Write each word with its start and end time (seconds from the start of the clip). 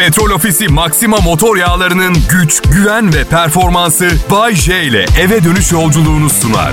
Petrol 0.00 0.30
Ofisi 0.30 0.68
Maxima 0.68 1.16
motor 1.16 1.56
yağlarının 1.56 2.16
güç, 2.30 2.62
güven 2.62 3.14
ve 3.14 3.24
performansı 3.24 4.10
Bay 4.30 4.54
J 4.54 4.82
ile 4.82 5.06
eve 5.20 5.44
dönüş 5.44 5.72
yolculuğunu 5.72 6.30
sunar. 6.30 6.72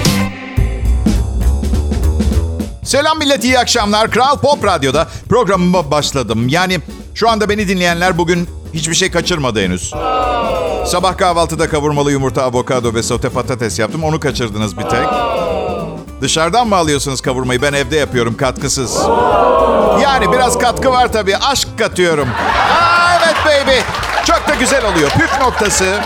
Selam 2.83 3.19
millet, 3.19 3.43
iyi 3.43 3.59
akşamlar. 3.59 4.11
Kral 4.11 4.37
Pop 4.37 4.65
Radyo'da 4.65 5.07
programıma 5.29 5.91
başladım. 5.91 6.47
Yani 6.47 6.79
şu 7.13 7.29
anda 7.29 7.49
beni 7.49 7.67
dinleyenler 7.67 8.17
bugün 8.17 8.49
hiçbir 8.73 8.95
şey 8.95 9.11
kaçırmadı 9.11 9.63
henüz. 9.63 9.93
Sabah 10.85 11.17
kahvaltıda 11.17 11.69
kavurmalı 11.69 12.11
yumurta, 12.11 12.43
avokado 12.43 12.93
ve 12.93 13.03
sote 13.03 13.29
patates 13.29 13.79
yaptım. 13.79 14.03
Onu 14.03 14.19
kaçırdınız 14.19 14.77
bir 14.77 14.83
tek. 14.83 15.07
Dışarıdan 16.21 16.67
mı 16.67 16.75
alıyorsunuz 16.75 17.21
kavurmayı? 17.21 17.61
Ben 17.61 17.73
evde 17.73 17.95
yapıyorum 17.95 18.37
katkısız. 18.37 18.97
Yani 20.03 20.31
biraz 20.31 20.57
katkı 20.57 20.91
var 20.91 21.13
tabii. 21.13 21.37
Aşk 21.37 21.67
katıyorum. 21.77 22.27
Aa, 22.29 22.96
baby. 23.45 23.79
Çok 24.25 24.47
da 24.47 24.55
güzel 24.59 24.85
oluyor. 24.85 25.09
Püf 25.09 25.39
noktası. 25.41 25.99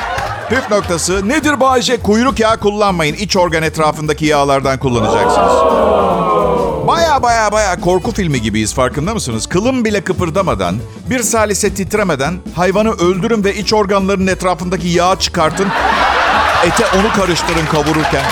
Püf 0.50 0.72
noktası. 0.72 1.30
Nedir 1.30 1.60
Bayce? 1.60 1.98
Kuyruk 1.98 2.40
yağı 2.40 2.58
kullanmayın. 2.60 3.16
İç 3.16 3.38
organ 3.38 3.64
etrafındaki 3.64 4.26
yağlardan 4.26 4.80
kullanacaksınız. 4.80 5.54
Baya 6.88 7.24
baya 7.24 7.52
baya 7.52 7.80
korku 7.80 8.12
filmi 8.12 8.42
gibiyiz 8.42 8.74
farkında 8.74 9.14
mısınız? 9.14 9.48
Kılım 9.48 9.86
bile 9.86 10.02
kıpırdamadan, 10.04 10.76
bir 11.10 11.24
salise 11.24 11.74
titremeden 11.74 12.40
hayvanı 12.56 12.92
öldürün 12.92 13.44
ve 13.44 13.56
iç 13.56 13.74
organlarının 13.74 14.28
etrafındaki 14.28 14.88
yağı 14.88 15.20
çıkartın. 15.20 15.68
Ete 16.66 16.86
onu 17.00 17.14
karıştırın 17.14 17.66
kavururken. 17.66 18.24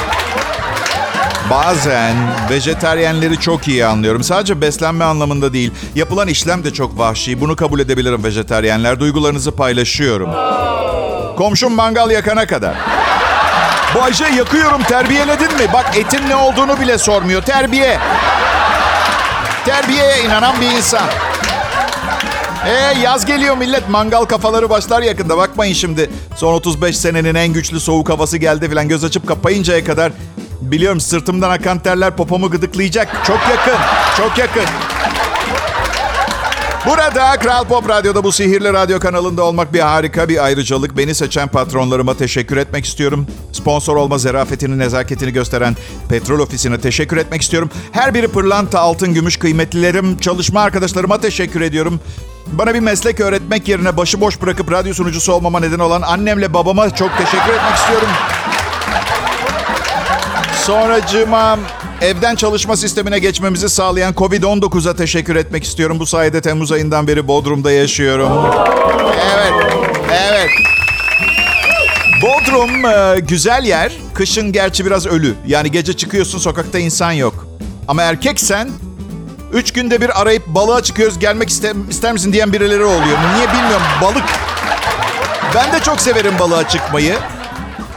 Bazen 1.50 2.16
vejeteryenleri 2.50 3.40
çok 3.40 3.68
iyi 3.68 3.86
anlıyorum. 3.86 4.24
Sadece 4.24 4.62
beslenme 4.62 5.06
anlamında 5.06 5.54
değil. 5.54 5.72
Yapılan 5.96 6.28
işlem 6.28 6.64
de 6.64 6.74
çok 6.74 6.98
vahşi. 6.98 7.42
Bunu 7.42 7.56
kabul 7.56 7.80
edebilirim 7.80 8.24
vejeteryenler. 8.24 9.00
Duygularınızı 9.00 9.52
paylaşıyorum. 9.52 10.30
Komşum 11.38 11.74
mangal 11.74 12.12
yakana 12.12 12.48
kadar. 12.48 12.76
Bu 13.96 14.04
Ayşe 14.04 14.26
yakıyorum 14.26 14.84
terbiyeledin 14.84 15.54
mi? 15.54 15.68
Bak 15.74 15.98
etin 15.98 16.30
ne 16.30 16.36
olduğunu 16.36 16.80
bile 16.80 16.98
sormuyor. 16.98 17.42
Terbiye. 17.42 18.00
Terbiyeye 19.66 20.24
inanan 20.26 20.56
bir 20.62 20.78
insan. 20.78 21.08
Ee 22.68 23.00
yaz 23.02 23.26
geliyor 23.26 23.58
millet. 23.58 23.90
Mangal 23.90 24.26
kafaları 24.26 24.70
başlar 24.70 25.02
yakında. 25.02 25.38
Bakmayın 25.38 25.74
şimdi. 25.74 26.10
Son 26.36 26.54
35 26.54 26.98
senenin 26.98 27.36
en 27.36 27.54
güçlü 27.54 27.80
soğuk 27.80 28.10
havası 28.10 28.38
geldi 28.38 28.70
falan. 28.70 28.88
Göz 28.88 29.04
açıp 29.04 29.28
kapayıncaya 29.28 29.84
kadar 29.84 30.12
biliyorum 30.62 31.00
sırtımdan 31.00 31.50
akan 31.50 31.80
terler 31.80 32.16
popomu 32.16 32.50
gıdıklayacak. 32.50 33.26
Çok 33.26 33.40
yakın. 33.50 33.80
Çok 34.18 34.38
yakın. 34.38 34.66
Burada 36.86 37.38
Kral 37.40 37.66
Pop 37.66 37.90
Radyo'da 37.90 38.24
bu 38.24 38.32
sihirli 38.32 38.74
radyo 38.74 39.00
kanalında 39.00 39.44
olmak 39.44 39.74
bir 39.74 39.80
harika 39.80 40.30
bir 40.30 40.46
ayrıcalık. 40.46 40.98
Beni 40.98 41.16
seçen 41.16 41.48
patronlarıma 41.48 42.14
teşekkür 42.18 42.58
etmek 42.58 42.86
istiyorum. 42.86 43.28
Sponsor 43.52 43.96
olma 43.96 44.18
zarafetini, 44.18 44.80
nezaketini 44.80 45.34
gösteren 45.34 45.76
Petrol 46.10 46.40
Ofisi'ne 46.40 46.82
teşekkür 46.82 47.18
etmek 47.18 47.42
istiyorum. 47.42 47.70
Her 47.92 48.14
biri 48.14 48.28
pırlanta, 48.28 48.80
altın, 48.80 49.14
gümüş 49.14 49.38
kıymetlilerim, 49.38 50.18
çalışma 50.18 50.62
arkadaşlarıma 50.62 51.22
teşekkür 51.22 51.62
ediyorum. 51.62 52.00
Bana 52.48 52.74
bir 52.74 52.80
meslek 52.80 53.20
öğretmek 53.20 53.68
yerine 53.68 53.98
başıboş 53.98 54.42
bırakıp 54.42 54.72
radyo 54.72 54.94
sunucusu 54.94 55.34
olmama 55.34 55.60
neden 55.60 55.80
olan 55.80 56.02
annemle 56.02 56.54
babama 56.54 56.96
çok 56.96 57.18
teşekkür 57.18 57.54
etmek 57.54 57.76
istiyorum. 57.76 58.10
Sonracığıma 60.70 61.60
evden 62.02 62.36
çalışma 62.36 62.78
sistemine 62.78 63.20
geçmemizi 63.20 63.70
sağlayan 63.70 64.14
Covid-19'a 64.14 64.96
teşekkür 64.96 65.36
etmek 65.36 65.64
istiyorum. 65.64 66.00
Bu 66.00 66.06
sayede 66.06 66.42
Temmuz 66.42 66.72
ayından 66.72 67.08
beri 67.08 67.28
Bodrum'da 67.28 67.72
yaşıyorum. 67.72 68.32
Evet, 69.36 69.54
evet. 70.12 70.50
Bodrum 72.22 72.86
e, 72.86 73.20
güzel 73.20 73.64
yer. 73.64 73.94
Kışın 74.14 74.52
gerçi 74.52 74.86
biraz 74.86 75.08
ölü. 75.08 75.36
Yani 75.48 75.72
gece 75.72 75.94
çıkıyorsun 75.94 76.40
sokakta 76.40 76.80
insan 76.80 77.12
yok. 77.12 77.48
Ama 77.88 78.02
erkeksen 78.02 78.70
üç 79.54 79.74
günde 79.74 80.02
bir 80.02 80.22
arayıp 80.22 80.48
balığa 80.48 80.84
çıkıyoruz 80.84 81.20
gelmek 81.20 81.50
ister, 81.50 81.76
ister 81.90 82.14
misin 82.14 82.34
diyen 82.34 82.54
birileri 82.54 82.84
oluyor. 82.84 83.18
Niye 83.36 83.48
bilmiyorum 83.54 83.88
balık. 84.02 84.26
Ben 85.56 85.74
de 85.74 85.80
çok 85.84 86.02
severim 86.02 86.34
balığa 86.40 86.68
çıkmayı. 86.68 87.16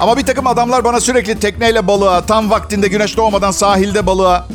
Ama 0.02 0.16
bir 0.16 0.26
takım 0.26 0.46
adamlar 0.46 0.84
bana 0.84 1.00
sürekli 1.00 1.40
tekneyle 1.40 1.86
balığa, 1.86 2.26
tam 2.26 2.50
vaktinde 2.50 2.88
güneş 2.88 3.16
doğmadan 3.16 3.50
sahilde 3.50 4.06
balığa. 4.06 4.46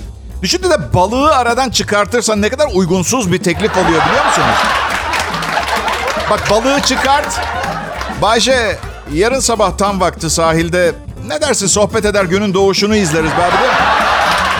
Düşündü 0.41 0.69
de 0.69 0.93
balığı 0.93 1.35
aradan 1.35 1.69
çıkartırsan 1.69 2.41
ne 2.41 2.49
kadar 2.49 2.67
uygunsuz 2.73 3.31
bir 3.31 3.43
teklif 3.43 3.77
oluyor 3.77 4.01
biliyor 4.07 4.25
musunuz? 4.25 4.55
Bak 6.29 6.51
balığı 6.51 6.81
çıkart. 6.81 7.39
Bayşe 8.21 8.77
yarın 9.13 9.39
sabah 9.39 9.77
tam 9.77 10.01
vakti 10.01 10.29
sahilde 10.29 10.91
ne 11.27 11.41
dersin 11.41 11.67
sohbet 11.67 12.05
eder 12.05 12.25
günün 12.25 12.53
doğuşunu 12.53 12.95
izleriz 12.95 13.31
be 13.31 13.43
abi 13.43 13.57
değil? 13.61 13.73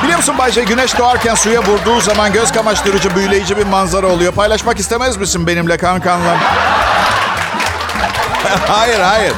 Biliyor 0.04 0.18
musun 0.18 0.38
Bayşe 0.38 0.64
güneş 0.64 0.98
doğarken 0.98 1.36
suya 1.36 1.64
vurduğu 1.64 2.02
zaman 2.02 2.34
göz 2.34 2.52
kamaştırıcı 2.52 3.16
büyüleyici 3.16 3.58
bir 3.58 3.66
manzara 3.66 4.08
oluyor. 4.08 4.34
Paylaşmak 4.34 4.80
istemez 4.80 5.18
misin 5.18 5.48
benimle 5.48 5.78
kankanla? 5.78 6.38
hayır 8.68 9.00
hayır. 9.00 9.34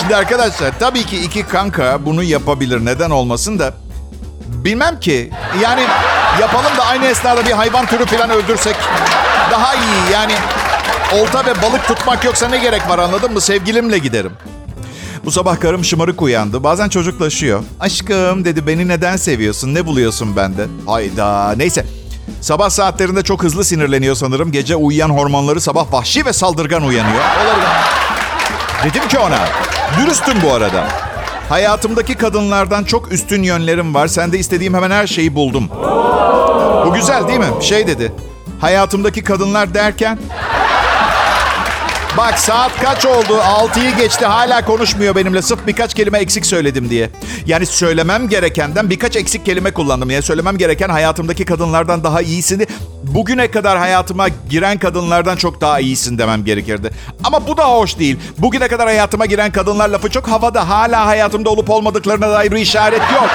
Şimdi 0.00 0.16
arkadaşlar 0.16 0.78
tabii 0.78 1.04
ki 1.06 1.18
iki 1.24 1.42
kanka 1.42 2.06
bunu 2.06 2.22
yapabilir. 2.22 2.84
Neden 2.84 3.10
olmasın 3.10 3.58
da. 3.58 3.74
Bilmem 4.46 5.00
ki. 5.00 5.30
Yani 5.62 5.82
yapalım 6.40 6.76
da 6.78 6.86
aynı 6.86 7.06
esnada 7.06 7.46
bir 7.46 7.52
hayvan 7.52 7.86
türü 7.86 8.06
falan 8.06 8.30
öldürsek 8.30 8.76
daha 9.50 9.74
iyi. 9.74 10.12
Yani 10.12 10.32
olta 11.14 11.46
ve 11.46 11.62
balık 11.62 11.88
tutmak 11.88 12.24
yoksa 12.24 12.48
ne 12.48 12.58
gerek 12.58 12.88
var 12.88 12.98
anladın 12.98 13.32
mı? 13.32 13.40
Sevgilimle 13.40 13.98
giderim. 13.98 14.32
Bu 15.24 15.30
sabah 15.30 15.60
karım 15.60 15.84
şımarık 15.84 16.22
uyandı. 16.22 16.64
Bazen 16.64 16.88
çocuklaşıyor. 16.88 17.62
Aşkım 17.80 18.44
dedi 18.44 18.66
beni 18.66 18.88
neden 18.88 19.16
seviyorsun? 19.16 19.74
Ne 19.74 19.86
buluyorsun 19.86 20.36
bende? 20.36 20.66
Hayda. 20.86 21.54
Neyse. 21.56 21.86
Sabah 22.40 22.70
saatlerinde 22.70 23.22
çok 23.22 23.42
hızlı 23.42 23.64
sinirleniyor 23.64 24.14
sanırım. 24.14 24.52
Gece 24.52 24.76
uyuyan 24.76 25.10
hormonları 25.10 25.60
sabah 25.60 25.92
vahşi 25.92 26.26
ve 26.26 26.32
saldırgan 26.32 26.82
uyanıyor. 26.82 27.22
Olabilir. 27.44 27.68
Dedim 28.84 29.08
ki 29.08 29.18
ona, 29.18 29.38
dürüstüm 30.00 30.34
bu 30.44 30.52
arada. 30.52 30.84
Hayatımdaki 31.48 32.14
kadınlardan 32.14 32.84
çok 32.84 33.12
üstün 33.12 33.42
yönlerim 33.42 33.94
var. 33.94 34.06
Sen 34.06 34.32
de 34.32 34.38
istediğim 34.38 34.74
hemen 34.74 34.90
her 34.90 35.06
şeyi 35.06 35.34
buldum. 35.34 35.68
Bu 36.86 36.94
güzel 36.94 37.28
değil 37.28 37.38
mi? 37.38 37.46
Şey 37.60 37.86
dedi. 37.86 38.12
Hayatımdaki 38.60 39.24
kadınlar 39.24 39.74
derken... 39.74 40.18
Bak 42.18 42.38
saat 42.38 42.80
kaç 42.80 43.06
oldu? 43.06 43.32
6'yı 43.32 43.96
geçti 43.96 44.26
hala 44.26 44.64
konuşmuyor 44.64 45.14
benimle. 45.14 45.42
Sırf 45.42 45.66
birkaç 45.66 45.94
kelime 45.94 46.18
eksik 46.18 46.46
söyledim 46.46 46.90
diye. 46.90 47.10
Yani 47.46 47.66
söylemem 47.66 48.28
gerekenden 48.28 48.90
birkaç 48.90 49.16
eksik 49.16 49.46
kelime 49.46 49.70
kullandım. 49.70 50.10
Yani 50.10 50.22
söylemem 50.22 50.58
gereken 50.58 50.88
hayatımdaki 50.88 51.44
kadınlardan 51.44 52.04
daha 52.04 52.22
iyisini... 52.22 52.66
Bugüne 53.02 53.50
kadar 53.50 53.78
hayatıma 53.78 54.28
giren 54.50 54.78
kadınlardan 54.78 55.36
çok 55.36 55.60
daha 55.60 55.80
iyisin 55.80 56.18
demem 56.18 56.44
gerekirdi. 56.44 56.90
Ama 57.24 57.46
bu 57.46 57.56
da 57.56 57.64
hoş 57.64 57.98
değil. 57.98 58.18
Bugüne 58.38 58.68
kadar 58.68 58.86
hayatıma 58.86 59.26
giren 59.26 59.52
kadınlar 59.52 59.88
lafı 59.88 60.10
çok 60.10 60.28
havada. 60.28 60.68
Hala 60.68 61.06
hayatımda 61.06 61.50
olup 61.50 61.70
olmadıklarına 61.70 62.30
dair 62.30 62.50
bir 62.50 62.56
işaret 62.56 63.02
yok. 63.14 63.30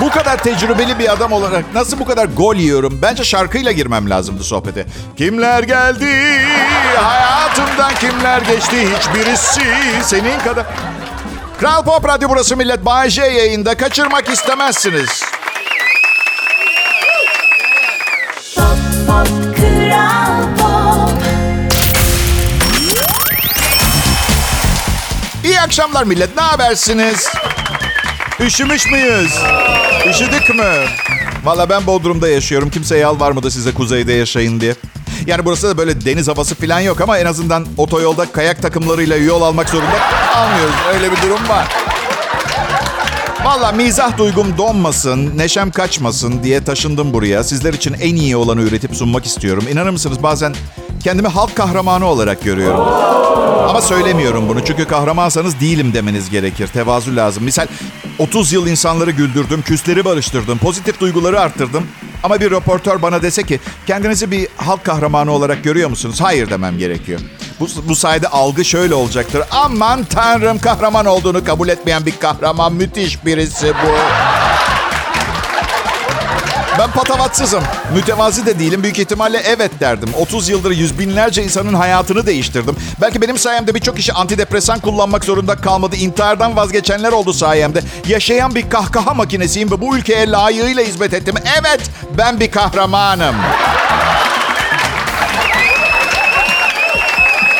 Bu 0.00 0.10
kadar 0.10 0.36
tecrübeli 0.42 0.98
bir 0.98 1.12
adam 1.12 1.32
olarak 1.32 1.74
nasıl 1.74 1.98
bu 1.98 2.04
kadar 2.04 2.24
gol 2.24 2.54
yiyorum? 2.56 2.98
Bence 3.02 3.24
şarkıyla 3.24 3.72
girmem 3.72 4.10
lazımdı 4.10 4.44
sohbete. 4.44 4.86
Kimler 5.16 5.62
geldi? 5.62 6.40
Hayatımdan 6.96 7.94
kimler 7.94 8.40
geçti? 8.42 8.88
Hiçbirisi 8.98 9.60
senin 10.02 10.38
kadar. 10.40 10.66
Kral 11.60 11.84
Pop 11.84 12.08
Radyo 12.08 12.28
burası 12.28 12.56
millet. 12.56 12.84
Bay 12.84 13.10
J 13.10 13.22
yayında. 13.22 13.76
Kaçırmak 13.76 14.28
istemezsiniz. 14.28 15.24
Pop, 18.56 18.66
pop, 19.06 19.56
Kral 19.56 20.42
Pop. 20.58 21.18
İyi 25.44 25.60
akşamlar 25.60 26.04
millet. 26.04 26.36
Ne 26.36 26.42
habersiniz? 26.42 27.28
Üşümüş 28.40 28.90
müyüz? 28.90 29.38
Üşüdük 30.10 30.54
mü? 30.54 30.72
Valla 31.44 31.68
ben 31.68 31.86
Bodrum'da 31.86 32.28
yaşıyorum. 32.28 32.70
Kimse 32.70 32.98
yalvarmadı 32.98 33.50
size 33.50 33.74
kuzeyde 33.74 34.12
yaşayın 34.12 34.60
diye. 34.60 34.74
Yani 35.26 35.44
burası 35.44 35.68
da 35.68 35.78
böyle 35.78 36.04
deniz 36.04 36.28
havası 36.28 36.54
falan 36.54 36.80
yok 36.80 37.00
ama 37.00 37.18
en 37.18 37.26
azından 37.26 37.66
otoyolda 37.76 38.32
kayak 38.32 38.62
takımlarıyla 38.62 39.16
yol 39.16 39.42
almak 39.42 39.68
zorunda 39.68 40.00
almıyoruz. 40.36 40.74
Öyle 40.94 41.12
bir 41.12 41.22
durum 41.22 41.48
var. 41.48 41.66
Valla 43.44 43.72
mizah 43.72 44.18
duygum 44.18 44.58
donmasın, 44.58 45.38
neşem 45.38 45.70
kaçmasın 45.70 46.42
diye 46.42 46.64
taşındım 46.64 47.12
buraya. 47.12 47.44
Sizler 47.44 47.72
için 47.74 47.92
en 48.00 48.16
iyi 48.16 48.36
olanı 48.36 48.60
üretip 48.62 48.96
sunmak 48.96 49.26
istiyorum. 49.26 49.64
İnanır 49.72 49.90
mısınız 49.90 50.22
bazen 50.22 50.54
kendimi 51.04 51.28
halk 51.28 51.56
kahramanı 51.56 52.06
olarak 52.06 52.44
görüyorum. 52.44 52.80
Ama 53.68 53.80
söylemiyorum 53.80 54.48
bunu 54.48 54.64
çünkü 54.64 54.84
kahramansanız 54.84 55.60
değilim 55.60 55.94
demeniz 55.94 56.30
gerekir. 56.30 56.66
Tevazu 56.66 57.16
lazım. 57.16 57.44
Misal 57.44 57.66
30 58.18 58.52
yıl 58.52 58.66
insanları 58.66 59.10
güldürdüm, 59.10 59.62
küsleri 59.62 60.04
barıştırdım, 60.04 60.58
pozitif 60.58 61.00
duyguları 61.00 61.40
arttırdım. 61.40 61.86
Ama 62.22 62.40
bir 62.40 62.50
röportör 62.50 63.02
bana 63.02 63.22
dese 63.22 63.42
ki 63.42 63.60
kendinizi 63.86 64.30
bir 64.30 64.48
halk 64.56 64.84
kahramanı 64.84 65.32
olarak 65.32 65.64
görüyor 65.64 65.90
musunuz? 65.90 66.20
Hayır 66.20 66.50
demem 66.50 66.78
gerekiyor. 66.78 67.20
Bu, 67.60 67.68
bu 67.88 67.96
sayede 67.96 68.28
algı 68.28 68.64
şöyle 68.64 68.94
olacaktır. 68.94 69.42
Aman 69.50 70.04
tanrım 70.04 70.58
kahraman 70.58 71.06
olduğunu 71.06 71.44
kabul 71.44 71.68
etmeyen 71.68 72.06
bir 72.06 72.18
kahraman 72.20 72.72
müthiş 72.72 73.24
birisi 73.26 73.72
bu. 73.84 74.27
Ben 76.78 76.90
patavatsızım. 76.90 77.62
Mütevazi 77.94 78.46
de 78.46 78.58
değilim. 78.58 78.82
Büyük 78.82 78.98
ihtimalle 78.98 79.38
evet 79.38 79.70
derdim. 79.80 80.08
30 80.18 80.48
yıldır 80.48 80.70
yüz 80.70 80.98
binlerce 80.98 81.42
insanın 81.44 81.74
hayatını 81.74 82.26
değiştirdim. 82.26 82.76
Belki 83.00 83.22
benim 83.22 83.38
sayemde 83.38 83.74
birçok 83.74 83.96
kişi 83.96 84.12
antidepresan 84.12 84.80
kullanmak 84.80 85.24
zorunda 85.24 85.56
kalmadı. 85.56 85.96
İntihardan 85.96 86.56
vazgeçenler 86.56 87.12
oldu 87.12 87.32
sayemde. 87.32 87.82
Yaşayan 88.08 88.54
bir 88.54 88.70
kahkaha 88.70 89.14
makinesiyim 89.14 89.70
ve 89.70 89.80
bu 89.80 89.96
ülkeye 89.96 90.30
layığıyla 90.30 90.82
hizmet 90.82 91.14
ettim. 91.14 91.34
Evet, 91.60 91.80
ben 92.18 92.40
bir 92.40 92.50
kahramanım. 92.50 93.34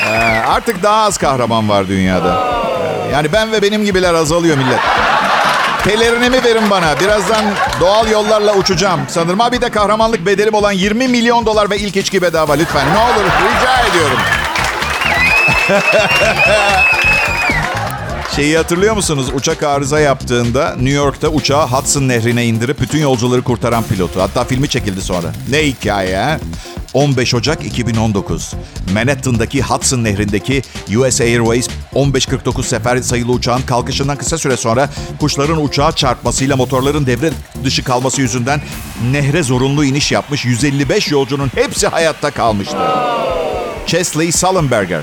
Ee, 0.06 0.43
artık 0.49 0.82
daha 0.82 1.05
az 1.05 1.19
kahraman 1.19 1.69
var 1.69 1.88
dünyada. 1.88 2.43
Ee, 3.09 3.12
Yani 3.12 3.32
ben 3.32 3.53
ve 3.53 3.62
benim 3.62 3.85
gibiler 3.85 4.14
azalıyor 4.14 4.56
millet. 4.56 4.81
Pelerinimi 5.88 6.44
verin 6.44 6.70
bana. 6.70 7.00
Birazdan 7.00 7.44
doğal 7.81 8.11
yollarla 8.11 8.55
uçacağım. 8.55 9.00
Sanırım 9.08 9.40
abi 9.40 9.61
de 9.61 9.70
kahramanlık 9.70 10.26
bedelim 10.26 10.55
olan 10.55 10.73
20 10.73 11.08
milyon 11.08 11.46
dolar 11.46 11.70
ve 11.70 11.79
ilk 11.79 11.96
içki 11.96 12.23
bedava 12.23 12.52
lütfen. 12.52 12.87
Ne 12.94 12.99
olur 12.99 13.25
rica 13.25 13.87
ediyorum. 13.88 14.19
Şeyi 18.37 18.56
hatırlıyor 18.56 18.94
musunuz? 18.96 19.26
Uçak 19.35 19.62
arıza 19.62 20.00
yaptığında 20.00 20.75
New 20.75 20.90
York'ta 20.90 21.29
uçağı 21.29 21.67
Hudson 21.67 22.08
Nehri'ne 22.08 22.46
indirip 22.46 22.81
bütün 22.81 22.99
yolcuları 22.99 23.43
kurtaran 23.43 23.82
pilotu. 23.82 24.23
Hatta 24.23 24.44
filmi 24.44 24.69
çekildi 24.69 25.00
sonra. 25.00 25.32
Ne 25.50 25.58
hikaye 25.67 26.17
ha? 26.17 26.38
15 26.94 27.35
Ocak 27.35 27.64
2019. 27.64 28.55
Manhattan'daki 28.94 29.62
Hudson 29.62 30.05
Nehri'ndeki 30.05 30.62
US 30.96 31.20
Airways 31.20 31.69
1549 31.94 32.67
sefer 32.67 33.02
sayılı 33.02 33.32
uçağın 33.32 33.62
kalkışından 33.62 34.17
kısa 34.17 34.38
süre 34.38 34.56
sonra 34.56 34.90
kuşların 35.20 35.64
uçağa 35.64 35.93
çarpmasıyla 35.93 36.56
motorların 36.56 37.06
devre 37.06 37.31
dışı 37.64 37.85
kalması 37.85 38.20
yüzünden 38.20 38.61
nehre 39.11 39.43
zorunlu 39.43 39.85
iniş 39.85 40.12
yapmış 40.12 40.44
155 40.44 41.11
yolcunun 41.11 41.50
hepsi 41.55 41.87
hayatta 41.87 42.31
kalmıştı. 42.31 42.76
Chesley 43.87 44.32
Sullenberger. 44.32 45.02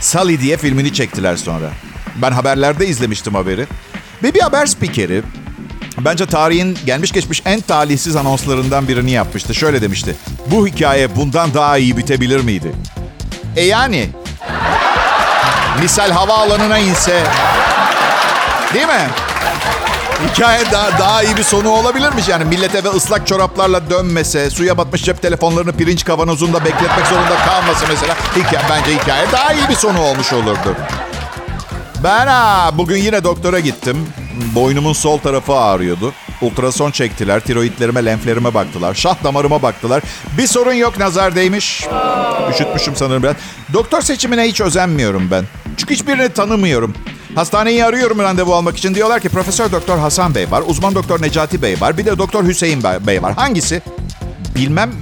Sully 0.00 0.40
diye 0.40 0.56
filmini 0.56 0.92
çektiler 0.92 1.36
sonra. 1.36 1.70
Ben 2.22 2.32
haberlerde 2.32 2.86
izlemiştim 2.86 3.34
haberi. 3.34 3.66
Ve 4.22 4.34
bir 4.34 4.40
haber 4.40 4.66
spikeri 4.66 5.22
bence 5.98 6.26
tarihin 6.26 6.78
gelmiş 6.86 7.12
geçmiş 7.12 7.42
en 7.44 7.60
talihsiz 7.60 8.16
anonslarından 8.16 8.88
birini 8.88 9.10
yapmıştı. 9.10 9.54
Şöyle 9.54 9.82
demişti. 9.82 10.16
Bu 10.50 10.66
hikaye 10.66 11.16
bundan 11.16 11.54
daha 11.54 11.78
iyi 11.78 11.96
bitebilir 11.96 12.40
miydi? 12.40 12.72
E 13.56 13.64
yani. 13.64 14.08
Misal 15.80 16.10
havaalanına 16.10 16.78
inse. 16.78 17.22
Değil 18.74 18.86
mi? 18.86 19.08
Hikaye 20.30 20.70
daha, 20.72 20.98
daha 20.98 21.22
iyi 21.22 21.36
bir 21.36 21.42
sonu 21.42 21.68
olabilirmiş 21.70 22.28
yani. 22.28 22.44
Millet 22.44 22.74
eve 22.74 22.88
ıslak 22.88 23.26
çoraplarla 23.26 23.90
dönmese, 23.90 24.50
suya 24.50 24.78
batmış 24.78 25.04
cep 25.04 25.22
telefonlarını 25.22 25.72
pirinç 25.72 26.04
kavanozunda 26.04 26.64
bekletmek 26.64 27.06
zorunda 27.06 27.36
kalması 27.46 27.84
mesela. 27.88 28.16
Hikaye, 28.36 28.64
bence 28.70 28.94
hikaye 29.00 29.32
daha 29.32 29.52
iyi 29.52 29.68
bir 29.68 29.74
sonu 29.74 30.00
olmuş 30.00 30.32
olurdu. 30.32 30.76
Ben 32.04 32.26
ha, 32.26 32.70
bugün 32.74 32.96
yine 32.96 33.24
doktora 33.24 33.60
gittim. 33.60 34.08
Boynumun 34.54 34.92
sol 34.92 35.18
tarafı 35.18 35.54
ağrıyordu. 35.54 36.12
Ultrason 36.42 36.90
çektiler, 36.90 37.40
tiroidlerime, 37.40 38.04
lenflerime 38.04 38.54
baktılar. 38.54 38.94
Şah 38.94 39.24
damarıma 39.24 39.62
baktılar. 39.62 40.02
Bir 40.38 40.46
sorun 40.46 40.72
yok, 40.72 40.98
nazar 40.98 41.34
değmiş. 41.34 41.86
Üşütmüşüm 42.50 42.96
sanırım 42.96 43.22
biraz. 43.22 43.36
Doktor 43.72 44.00
seçimine 44.00 44.42
hiç 44.42 44.60
özenmiyorum 44.60 45.28
ben. 45.30 45.44
Çünkü 45.76 45.94
hiçbirini 45.94 46.28
tanımıyorum. 46.28 46.94
Hastaneyi 47.34 47.84
arıyorum 47.84 48.18
randevu 48.18 48.54
almak 48.54 48.76
için. 48.76 48.94
Diyorlar 48.94 49.20
ki 49.20 49.28
Profesör 49.28 49.72
Doktor 49.72 49.98
Hasan 49.98 50.34
Bey 50.34 50.50
var, 50.50 50.62
uzman 50.66 50.94
doktor 50.94 51.22
Necati 51.22 51.62
Bey 51.62 51.80
var, 51.80 51.98
bir 51.98 52.04
de 52.04 52.18
Doktor 52.18 52.44
Hüseyin 52.44 52.82
Bey 53.06 53.22
var. 53.22 53.34
Hangisi? 53.34 53.82
Bilmem. 54.54 54.92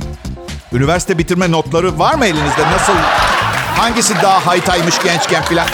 Üniversite 0.73 1.19
bitirme 1.19 1.51
notları 1.51 1.99
var 1.99 2.15
mı 2.15 2.27
elinizde? 2.27 2.63
Nasıl? 2.73 2.93
Hangisi 3.77 4.15
daha 4.23 4.47
haytaymış 4.47 5.03
gençken 5.03 5.45
filan? 5.45 5.67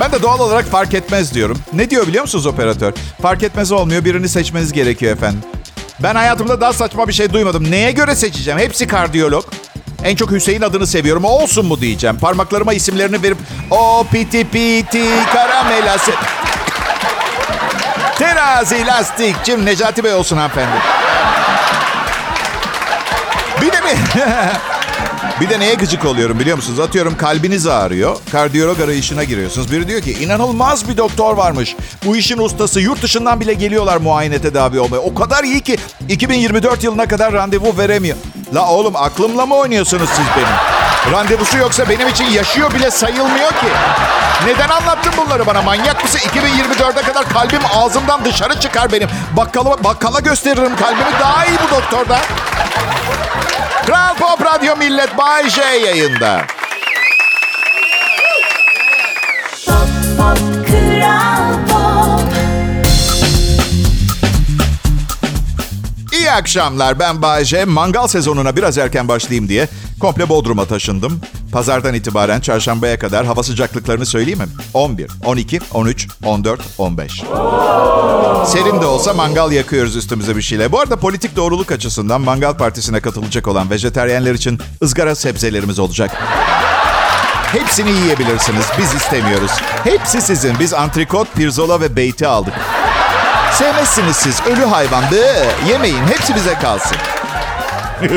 Ben 0.00 0.12
de 0.12 0.22
doğal 0.22 0.40
olarak 0.40 0.64
fark 0.64 0.94
etmez 0.94 1.34
diyorum. 1.34 1.58
Ne 1.72 1.90
diyor 1.90 2.06
biliyor 2.06 2.22
musunuz 2.24 2.46
operatör? 2.46 2.92
Fark 3.22 3.42
etmez 3.42 3.72
olmuyor. 3.72 4.04
Birini 4.04 4.28
seçmeniz 4.28 4.72
gerekiyor 4.72 5.12
efendim. 5.12 5.40
Ben 6.00 6.14
hayatımda 6.14 6.60
daha 6.60 6.72
saçma 6.72 7.08
bir 7.08 7.12
şey 7.12 7.32
duymadım. 7.32 7.70
Neye 7.70 7.92
göre 7.92 8.16
seçeceğim? 8.16 8.58
Hepsi 8.58 8.86
kardiyolog. 8.86 9.44
En 10.04 10.16
çok 10.16 10.30
Hüseyin 10.30 10.62
adını 10.62 10.86
seviyorum. 10.86 11.24
Olsun 11.24 11.66
mu 11.66 11.80
diyeceğim. 11.80 12.18
Parmaklarıma 12.18 12.72
isimlerini 12.72 13.22
verip 13.22 13.38
o 13.70 14.06
piti 14.12 14.48
piti 14.48 15.04
karamelası. 15.32 16.12
Terazi 18.18 18.86
lastikçim 18.86 19.66
Necati 19.66 20.04
Bey 20.04 20.14
olsun 20.14 20.36
hanımefendi. 20.36 20.76
Bir 23.62 23.72
de 23.72 23.80
mi? 23.80 23.96
Bir 25.40 25.50
de 25.50 25.60
neye 25.60 25.74
gıcık 25.74 26.04
oluyorum 26.04 26.38
biliyor 26.38 26.56
musunuz? 26.56 26.80
Atıyorum 26.80 27.16
kalbiniz 27.16 27.66
ağrıyor. 27.66 28.16
Kardiyolog 28.32 28.80
arayışına 28.80 29.24
giriyorsunuz. 29.24 29.72
Biri 29.72 29.88
diyor 29.88 30.00
ki 30.00 30.12
inanılmaz 30.12 30.88
bir 30.88 30.96
doktor 30.96 31.36
varmış. 31.36 31.76
Bu 32.04 32.16
işin 32.16 32.38
ustası. 32.38 32.80
Yurt 32.80 33.02
dışından 33.02 33.40
bile 33.40 33.54
geliyorlar 33.54 33.96
muayene 33.96 34.38
tedavi 34.38 34.80
olmaya. 34.80 34.98
O 34.98 35.14
kadar 35.14 35.44
iyi 35.44 35.60
ki 35.60 35.78
2024 36.08 36.84
yılına 36.84 37.06
kadar 37.08 37.32
randevu 37.32 37.78
veremiyor. 37.78 38.16
La 38.54 38.68
oğlum 38.68 38.96
aklımla 38.96 39.46
mı 39.46 39.54
oynuyorsunuz 39.54 40.08
siz 40.08 40.26
benim? 40.36 40.56
Randevusu 41.12 41.58
yoksa 41.58 41.88
benim 41.88 42.08
için 42.08 42.24
yaşıyor 42.24 42.74
bile 42.74 42.90
sayılmıyor 42.90 43.48
ki. 43.50 43.66
Neden 44.46 44.68
anlattın 44.68 45.12
bunları 45.16 45.46
bana? 45.46 45.62
Manyak 45.62 46.02
mısın? 46.02 46.18
2024'e 46.18 47.02
kadar 47.02 47.28
kalbim 47.28 47.60
ağzımdan 47.74 48.24
dışarı 48.24 48.60
çıkar 48.60 48.92
benim. 48.92 49.08
Bakkala, 49.36 49.84
bakkala 49.84 50.20
gösteririm 50.20 50.76
kalbimi. 50.76 51.20
Daha 51.20 51.46
iyi 51.46 51.58
bu 51.66 51.76
doktorda. 51.76 52.18
Kral 53.86 54.16
Pop 54.18 54.44
Radyo 54.44 54.76
Millet 54.76 55.18
Bay 55.18 55.50
J 55.50 55.62
yayında. 55.62 56.46
Pop 59.66 59.88
Pop 60.18 60.38
Kral 60.66 61.52
Pop 61.68 62.32
İyi 66.12 66.30
akşamlar 66.30 66.98
ben 66.98 67.22
Bay 67.22 67.44
J. 67.44 67.64
Mangal 67.64 68.06
sezonuna 68.06 68.56
biraz 68.56 68.78
erken 68.78 69.08
başlayayım 69.08 69.48
diye 69.48 69.68
komple 70.00 70.28
Bodrum'a 70.28 70.64
taşındım. 70.64 71.20
Pazardan 71.52 71.94
itibaren 71.94 72.40
çarşambaya 72.40 72.98
kadar 72.98 73.26
hava 73.26 73.42
sıcaklıklarını 73.42 74.06
söyleyeyim 74.06 74.38
mi? 74.38 74.46
11, 74.74 75.10
12, 75.24 75.60
13, 75.74 76.08
14, 76.24 76.60
15. 76.78 77.22
Serin 78.46 78.80
de 78.80 78.86
olsa 78.86 79.12
mangal 79.12 79.52
yakıyoruz 79.52 79.96
üstümüze 79.96 80.36
bir 80.36 80.42
şeyle. 80.42 80.72
Bu 80.72 80.80
arada 80.80 80.96
politik 80.96 81.36
doğruluk 81.36 81.72
açısından 81.72 82.20
mangal 82.20 82.56
partisine 82.56 83.00
katılacak 83.00 83.48
olan 83.48 83.70
vejeteryenler 83.70 84.34
için 84.34 84.60
ızgara 84.82 85.14
sebzelerimiz 85.14 85.78
olacak. 85.78 86.10
Hepsini 87.52 87.90
yiyebilirsiniz. 87.90 88.66
Biz 88.78 88.94
istemiyoruz. 88.94 89.52
Hepsi 89.84 90.22
sizin. 90.22 90.58
Biz 90.58 90.74
antrikot, 90.74 91.34
pirzola 91.34 91.80
ve 91.80 91.96
beyti 91.96 92.26
aldık. 92.26 92.54
Sevmezsiniz 93.52 94.16
siz. 94.16 94.40
Ölü 94.46 94.64
hayvan. 94.64 95.04
Be, 95.12 95.46
yemeyin. 95.68 96.02
Hepsi 96.06 96.34
bize 96.34 96.54
kalsın. 96.54 96.96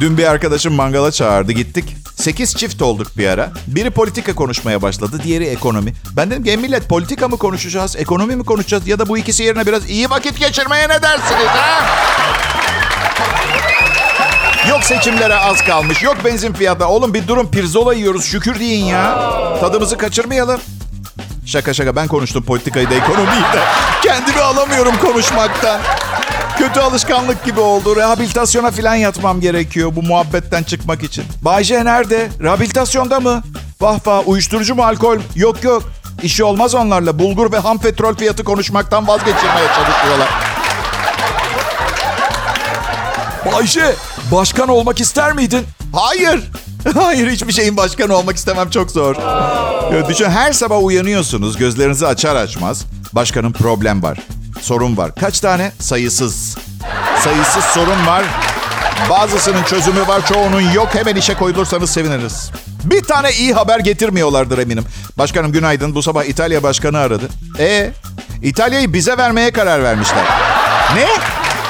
Dün 0.00 0.18
bir 0.18 0.24
arkadaşım 0.24 0.74
mangala 0.74 1.12
çağırdı. 1.12 1.52
Gittik. 1.52 2.05
Sekiz 2.26 2.54
çift 2.56 2.82
olduk 2.82 3.06
bir 3.18 3.28
ara. 3.28 3.50
Biri 3.66 3.90
politika 3.90 4.34
konuşmaya 4.34 4.82
başladı. 4.82 5.20
Diğeri 5.24 5.44
ekonomi. 5.44 5.94
Ben 6.16 6.30
dedim 6.30 6.44
ki 6.44 6.50
"E 6.50 6.56
millet 6.56 6.88
politika 6.88 7.28
mı 7.28 7.38
konuşacağız? 7.38 7.96
Ekonomi 7.96 8.36
mi 8.36 8.44
konuşacağız? 8.44 8.88
Ya 8.88 8.98
da 8.98 9.08
bu 9.08 9.18
ikisi 9.18 9.42
yerine 9.42 9.66
biraz 9.66 9.90
iyi 9.90 10.10
vakit 10.10 10.38
geçirmeye 10.40 10.88
ne 10.88 11.02
dersiniz 11.02 11.46
ha? 11.46 11.86
Yok 14.68 14.84
seçimlere 14.84 15.34
az 15.36 15.64
kalmış. 15.64 16.02
Yok 16.02 16.16
benzin 16.24 16.52
fiyatı. 16.52 16.86
Oğlum 16.86 17.14
bir 17.14 17.28
durun 17.28 17.46
pirzola 17.46 17.94
yiyoruz. 17.94 18.24
Şükür 18.24 18.60
deyin 18.60 18.84
ya. 18.84 19.18
Tadımızı 19.60 19.98
kaçırmayalım. 19.98 20.60
Şaka 21.46 21.74
şaka 21.74 21.96
ben 21.96 22.08
konuştum 22.08 22.44
politikayı 22.44 22.90
da 22.90 22.94
ekonomiyi 22.94 23.42
de. 23.42 23.60
Kendimi 24.02 24.40
alamıyorum 24.40 24.94
konuşmaktan. 25.02 25.80
Kötü 26.58 26.80
alışkanlık 26.80 27.44
gibi 27.44 27.60
oldu. 27.60 27.96
Rehabilitasyona 27.96 28.70
falan 28.70 28.94
yatmam 28.94 29.40
gerekiyor 29.40 29.96
bu 29.96 30.02
muhabbetten 30.02 30.62
çıkmak 30.62 31.02
için. 31.02 31.24
Bayce 31.42 31.84
nerede? 31.84 32.28
Rehabilitasyonda 32.42 33.20
mı? 33.20 33.42
Vah 33.80 34.06
vah 34.06 34.28
uyuşturucu 34.28 34.74
mu 34.74 34.82
alkol? 34.82 35.18
Yok 35.34 35.64
yok. 35.64 35.82
İşi 36.22 36.44
olmaz 36.44 36.74
onlarla. 36.74 37.18
Bulgur 37.18 37.52
ve 37.52 37.58
ham 37.58 37.78
petrol 37.78 38.14
fiyatı 38.14 38.44
konuşmaktan 38.44 39.08
vazgeçirmeye 39.08 39.66
çalışıyorlar. 39.76 40.28
Ayşe, 43.56 43.94
başkan 44.32 44.68
olmak 44.68 45.00
ister 45.00 45.32
miydin? 45.32 45.66
Hayır. 45.92 46.50
Hayır, 46.94 47.30
hiçbir 47.30 47.52
şeyin 47.52 47.76
başkanı 47.76 48.16
olmak 48.16 48.36
istemem 48.36 48.70
çok 48.70 48.90
zor. 48.90 49.16
Ya 49.92 50.08
düşün 50.08 50.30
her 50.30 50.52
sabah 50.52 50.84
uyanıyorsunuz, 50.84 51.56
gözlerinizi 51.56 52.06
açar 52.06 52.36
açmaz. 52.36 52.84
Başkanın 53.12 53.52
problem 53.52 54.02
var, 54.02 54.18
sorun 54.60 54.96
var. 54.96 55.14
Kaç 55.20 55.40
tane? 55.40 55.72
Sayısız. 55.80 56.56
Sayısız 57.24 57.64
sorun 57.64 58.06
var. 58.06 58.24
Bazısının 59.10 59.62
çözümü 59.62 60.06
var, 60.06 60.26
çoğunun 60.26 60.60
yok. 60.60 60.88
Hemen 60.94 61.16
işe 61.16 61.34
koyulursanız 61.34 61.90
seviniriz. 61.90 62.50
Bir 62.84 63.02
tane 63.02 63.32
iyi 63.32 63.54
haber 63.54 63.78
getirmiyorlardır 63.78 64.58
eminim. 64.58 64.84
Başkanım 65.18 65.52
günaydın. 65.52 65.94
Bu 65.94 66.02
sabah 66.02 66.24
İtalya 66.24 66.62
Başkanı 66.62 66.98
aradı. 66.98 67.28
E 67.58 67.90
İtalya'yı 68.42 68.92
bize 68.92 69.18
vermeye 69.18 69.50
karar 69.50 69.82
vermişler. 69.82 70.24
Ne? 70.94 71.06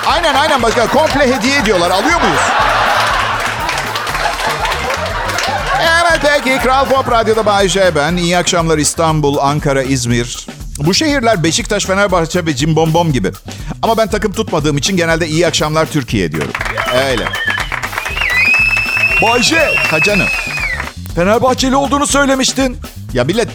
Aynen 0.07 0.35
aynen 0.35 0.62
başkan. 0.62 0.88
Komple 0.88 1.37
hediye 1.37 1.59
ediyorlar. 1.59 1.90
Alıyor 1.90 2.21
muyuz? 2.21 2.40
Evet 5.81 6.21
peki. 6.23 6.59
Kral 6.62 6.85
Pop 6.85 7.11
Radyo'da 7.11 7.47
Bay 7.47 7.69
J 7.69 7.95
ben. 7.95 8.16
İyi 8.16 8.38
akşamlar 8.38 8.78
İstanbul, 8.78 9.38
Ankara, 9.38 9.83
İzmir. 9.83 10.47
Bu 10.78 10.95
şehirler 10.95 11.42
Beşiktaş, 11.42 11.85
Fenerbahçe 11.85 12.47
ve 12.47 12.56
Cimbombom 12.56 13.12
gibi. 13.12 13.33
Ama 13.83 13.97
ben 13.99 14.09
takım 14.09 14.33
tutmadığım 14.33 14.76
için 14.78 14.97
genelde 14.97 15.28
iyi 15.28 15.47
akşamlar 15.47 15.87
Türkiye 15.87 16.33
diyorum. 16.33 16.52
Öyle. 17.09 17.25
Bayşe, 19.23 19.75
Ha 19.90 20.00
canım. 20.00 20.26
Fenerbahçeli 21.14 21.76
olduğunu 21.76 22.06
söylemiştin. 22.06 22.76
Ya 23.12 23.25
millet 23.25 23.49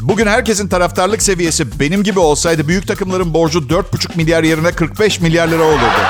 bugün 0.00 0.26
herkesin 0.26 0.68
taraftarlık 0.68 1.22
seviyesi 1.22 1.80
benim 1.80 2.02
gibi 2.02 2.18
olsaydı 2.18 2.68
büyük 2.68 2.88
takımların 2.88 3.34
borcu 3.34 3.58
4,5 3.58 4.16
milyar 4.16 4.42
yerine 4.42 4.72
45 4.72 5.20
milyar 5.20 5.48
lira 5.48 5.62
olurdu. 5.62 6.02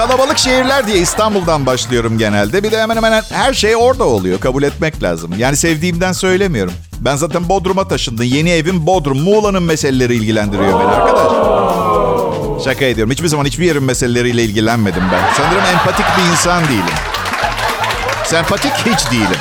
Kalabalık 0.00 0.38
şehirler 0.38 0.86
diye 0.86 0.98
İstanbul'dan 0.98 1.66
başlıyorum 1.66 2.18
genelde. 2.18 2.62
Bir 2.62 2.70
de 2.70 2.82
hemen 2.82 2.96
hemen 2.96 3.22
her 3.32 3.54
şey 3.54 3.76
orada 3.76 4.04
oluyor. 4.04 4.40
Kabul 4.40 4.62
etmek 4.62 5.02
lazım. 5.02 5.34
Yani 5.38 5.56
sevdiğimden 5.56 6.12
söylemiyorum. 6.12 6.72
Ben 7.00 7.16
zaten 7.16 7.48
Bodrum'a 7.48 7.88
taşındım. 7.88 8.24
Yeni 8.24 8.50
evim 8.50 8.86
Bodrum. 8.86 9.20
Muğla'nın 9.20 9.62
meseleleri 9.62 10.14
ilgilendiriyor 10.14 10.80
beni 10.80 10.88
arkadaş. 10.88 12.64
Şaka 12.64 12.84
ediyorum. 12.84 13.12
Hiçbir 13.12 13.28
zaman 13.28 13.44
hiçbir 13.44 13.64
yerin 13.64 13.82
meseleleriyle 13.82 14.44
ilgilenmedim 14.44 15.02
ben. 15.12 15.34
Sanırım 15.36 15.64
empatik 15.72 16.06
bir 16.18 16.32
insan 16.32 16.64
değilim. 16.64 16.96
Sempatik 18.24 18.72
hiç 18.72 19.10
değilim. 19.10 19.40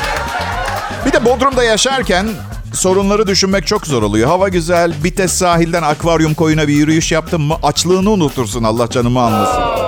Bir 1.06 1.14
de 1.14 1.26
Bodrum'da 1.26 1.64
yaşarken 1.64 2.28
sorunları 2.74 3.28
düşünmek 3.28 3.68
çok 3.68 3.88
zor 3.88 4.04
oluyor. 4.04 4.28
Hava 4.28 4.50
güzel, 4.50 4.94
Bites 5.04 5.34
sahilden 5.34 5.84
akvaryum 5.84 6.34
koyuna 6.34 6.68
bir 6.68 6.74
yürüyüş 6.74 7.12
yaptım 7.12 7.42
mı 7.42 7.56
açlığını 7.64 8.10
unutursun 8.10 8.64
Allah 8.64 8.90
canımı 8.90 9.22
almasın. 9.22 9.79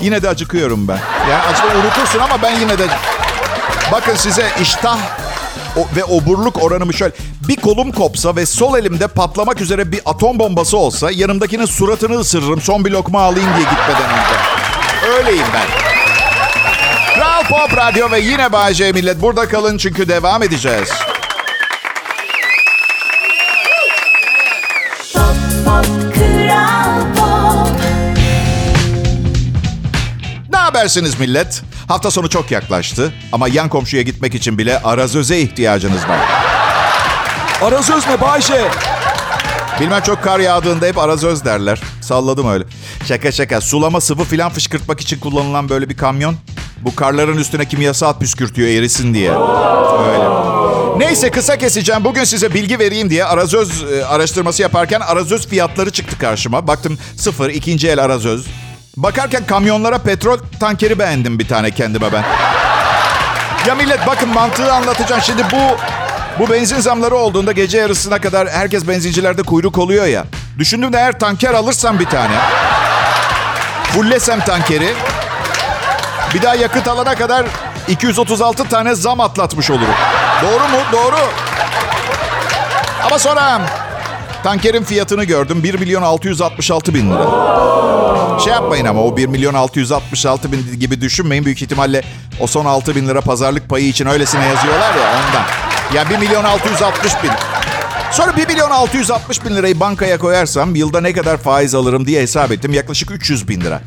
Yine 0.00 0.22
de 0.22 0.28
acıkıyorum 0.28 0.88
ben. 0.88 0.98
Yani 1.30 1.42
açlığı 1.42 1.80
unutursun 1.80 2.18
ama 2.18 2.42
ben 2.42 2.60
yine 2.60 2.78
de... 2.78 2.86
Bakın 3.92 4.14
size 4.14 4.50
iştah 4.62 4.98
ve 5.96 6.04
oburluk 6.04 6.62
oranımı 6.62 6.94
şöyle. 6.94 7.14
Bir 7.48 7.56
kolum 7.56 7.92
kopsa 7.92 8.36
ve 8.36 8.46
sol 8.46 8.78
elimde 8.78 9.06
patlamak 9.06 9.60
üzere 9.60 9.92
bir 9.92 10.00
atom 10.06 10.38
bombası 10.38 10.78
olsa 10.78 11.10
yanımdakinin 11.10 11.66
suratını 11.66 12.18
ısırırım 12.18 12.60
son 12.60 12.84
bir 12.84 12.90
lokma 12.90 13.20
alayım 13.20 13.50
diye 13.56 13.66
gitmeden 13.70 14.10
önce. 14.10 14.36
Öyleyim 15.16 15.46
ben. 15.54 15.66
Kral 17.14 17.42
Pop 17.42 17.76
Radyo 17.76 18.10
ve 18.10 18.20
yine 18.20 18.52
Bay 18.52 18.74
J 18.74 18.92
millet. 18.92 19.22
Burada 19.22 19.48
kalın 19.48 19.78
çünkü 19.78 20.08
devam 20.08 20.42
edeceğiz. 20.42 20.88
Ne 30.86 30.88
habersiniz 30.88 31.20
millet? 31.20 31.62
Hafta 31.88 32.10
sonu 32.10 32.28
çok 32.28 32.50
yaklaştı 32.50 33.12
ama 33.32 33.48
yan 33.48 33.68
komşuya 33.68 34.02
gitmek 34.02 34.34
için 34.34 34.58
bile 34.58 34.78
arazöze 34.82 35.38
ihtiyacınız 35.38 36.08
var. 36.08 36.18
Arazöz 37.62 38.06
ne 38.06 38.20
Bayşe? 38.20 38.64
Bilmem 39.80 40.02
çok 40.02 40.22
kar 40.22 40.40
yağdığında 40.40 40.86
hep 40.86 40.98
arazöz 40.98 41.44
derler. 41.44 41.80
Salladım 42.00 42.50
öyle. 42.50 42.64
Şaka 43.04 43.32
şaka. 43.32 43.60
Sulama 43.60 44.00
sıvı 44.00 44.24
filan 44.24 44.50
fışkırtmak 44.50 45.00
için 45.00 45.20
kullanılan 45.20 45.68
böyle 45.68 45.88
bir 45.88 45.96
kamyon. 45.96 46.36
Bu 46.80 46.94
karların 46.94 47.36
üstüne 47.36 47.64
kimyasal 47.64 48.18
püskürtüyor 48.18 48.68
erisin 48.68 49.14
diye. 49.14 49.30
Öyle. 49.30 50.24
Neyse 50.98 51.30
kısa 51.30 51.58
keseceğim. 51.58 52.04
Bugün 52.04 52.24
size 52.24 52.54
bilgi 52.54 52.78
vereyim 52.78 53.10
diye 53.10 53.24
arazöz 53.24 53.82
e, 53.82 54.04
araştırması 54.04 54.62
yaparken 54.62 55.00
arazöz 55.00 55.46
fiyatları 55.46 55.90
çıktı 55.90 56.18
karşıma. 56.18 56.66
Baktım 56.66 56.98
sıfır, 57.16 57.50
ikinci 57.50 57.88
el 57.88 58.04
arazöz. 58.04 58.46
Bakarken 58.96 59.46
kamyonlara 59.46 59.98
petrol 59.98 60.38
tankeri 60.60 60.98
beğendim 60.98 61.38
bir 61.38 61.48
tane 61.48 61.70
kendime 61.70 62.12
ben. 62.12 62.24
Ya 63.68 63.74
millet 63.74 64.06
bakın 64.06 64.28
mantığı 64.28 64.72
anlatacağım. 64.72 65.22
Şimdi 65.22 65.42
bu 65.52 65.76
bu 66.38 66.50
benzin 66.50 66.80
zamları 66.80 67.14
olduğunda 67.14 67.52
gece 67.52 67.78
yarısına 67.78 68.20
kadar 68.20 68.48
herkes 68.48 68.88
benzincilerde 68.88 69.42
kuyruk 69.42 69.78
oluyor 69.78 70.06
ya. 70.06 70.24
Düşündüm 70.58 70.92
de 70.92 70.96
eğer 70.96 71.18
tanker 71.18 71.54
alırsam 71.54 71.98
bir 71.98 72.06
tane. 72.06 72.34
Fullesem 73.92 74.40
tankeri. 74.40 74.94
Bir 76.34 76.42
daha 76.42 76.54
yakıt 76.54 76.88
alana 76.88 77.14
kadar 77.14 77.46
236 77.88 78.64
tane 78.68 78.94
zam 78.94 79.20
atlatmış 79.20 79.70
olurum. 79.70 79.94
Doğru 80.42 80.68
mu? 80.68 80.78
Doğru. 80.92 81.16
Ama 83.06 83.18
sonra 83.18 83.60
tankerin 84.42 84.84
fiyatını 84.84 85.24
gördüm. 85.24 85.62
1 85.62 85.74
milyon 85.74 86.02
666 86.02 86.94
bin 86.94 87.10
lira. 87.10 88.25
Şey 88.44 88.52
yapmayın 88.52 88.84
ama 88.84 89.02
o 89.02 89.16
1 89.16 89.26
milyon 89.26 89.54
666 89.54 90.52
bin 90.52 90.80
gibi 90.80 91.00
düşünmeyin. 91.00 91.44
Büyük 91.44 91.62
ihtimalle 91.62 92.02
o 92.40 92.46
son 92.46 92.64
6 92.64 92.96
bin 92.96 93.08
lira 93.08 93.20
pazarlık 93.20 93.68
payı 93.68 93.88
için 93.88 94.06
öylesine 94.06 94.46
yazıyorlar 94.46 94.94
ya 94.94 95.10
ondan. 95.10 95.44
Ya 95.94 96.10
1 96.10 96.18
milyon 96.18 96.44
660 96.44 97.12
bin. 97.22 97.30
Sonra 98.12 98.36
1 98.36 98.46
milyon 98.46 98.70
660 98.70 99.44
bin 99.44 99.56
lirayı 99.56 99.80
bankaya 99.80 100.18
koyarsam 100.18 100.74
yılda 100.74 101.00
ne 101.00 101.12
kadar 101.12 101.36
faiz 101.36 101.74
alırım 101.74 102.06
diye 102.06 102.22
hesap 102.22 102.52
ettim. 102.52 102.72
Yaklaşık 102.72 103.10
300 103.10 103.48
bin 103.48 103.60
lira. 103.60 103.80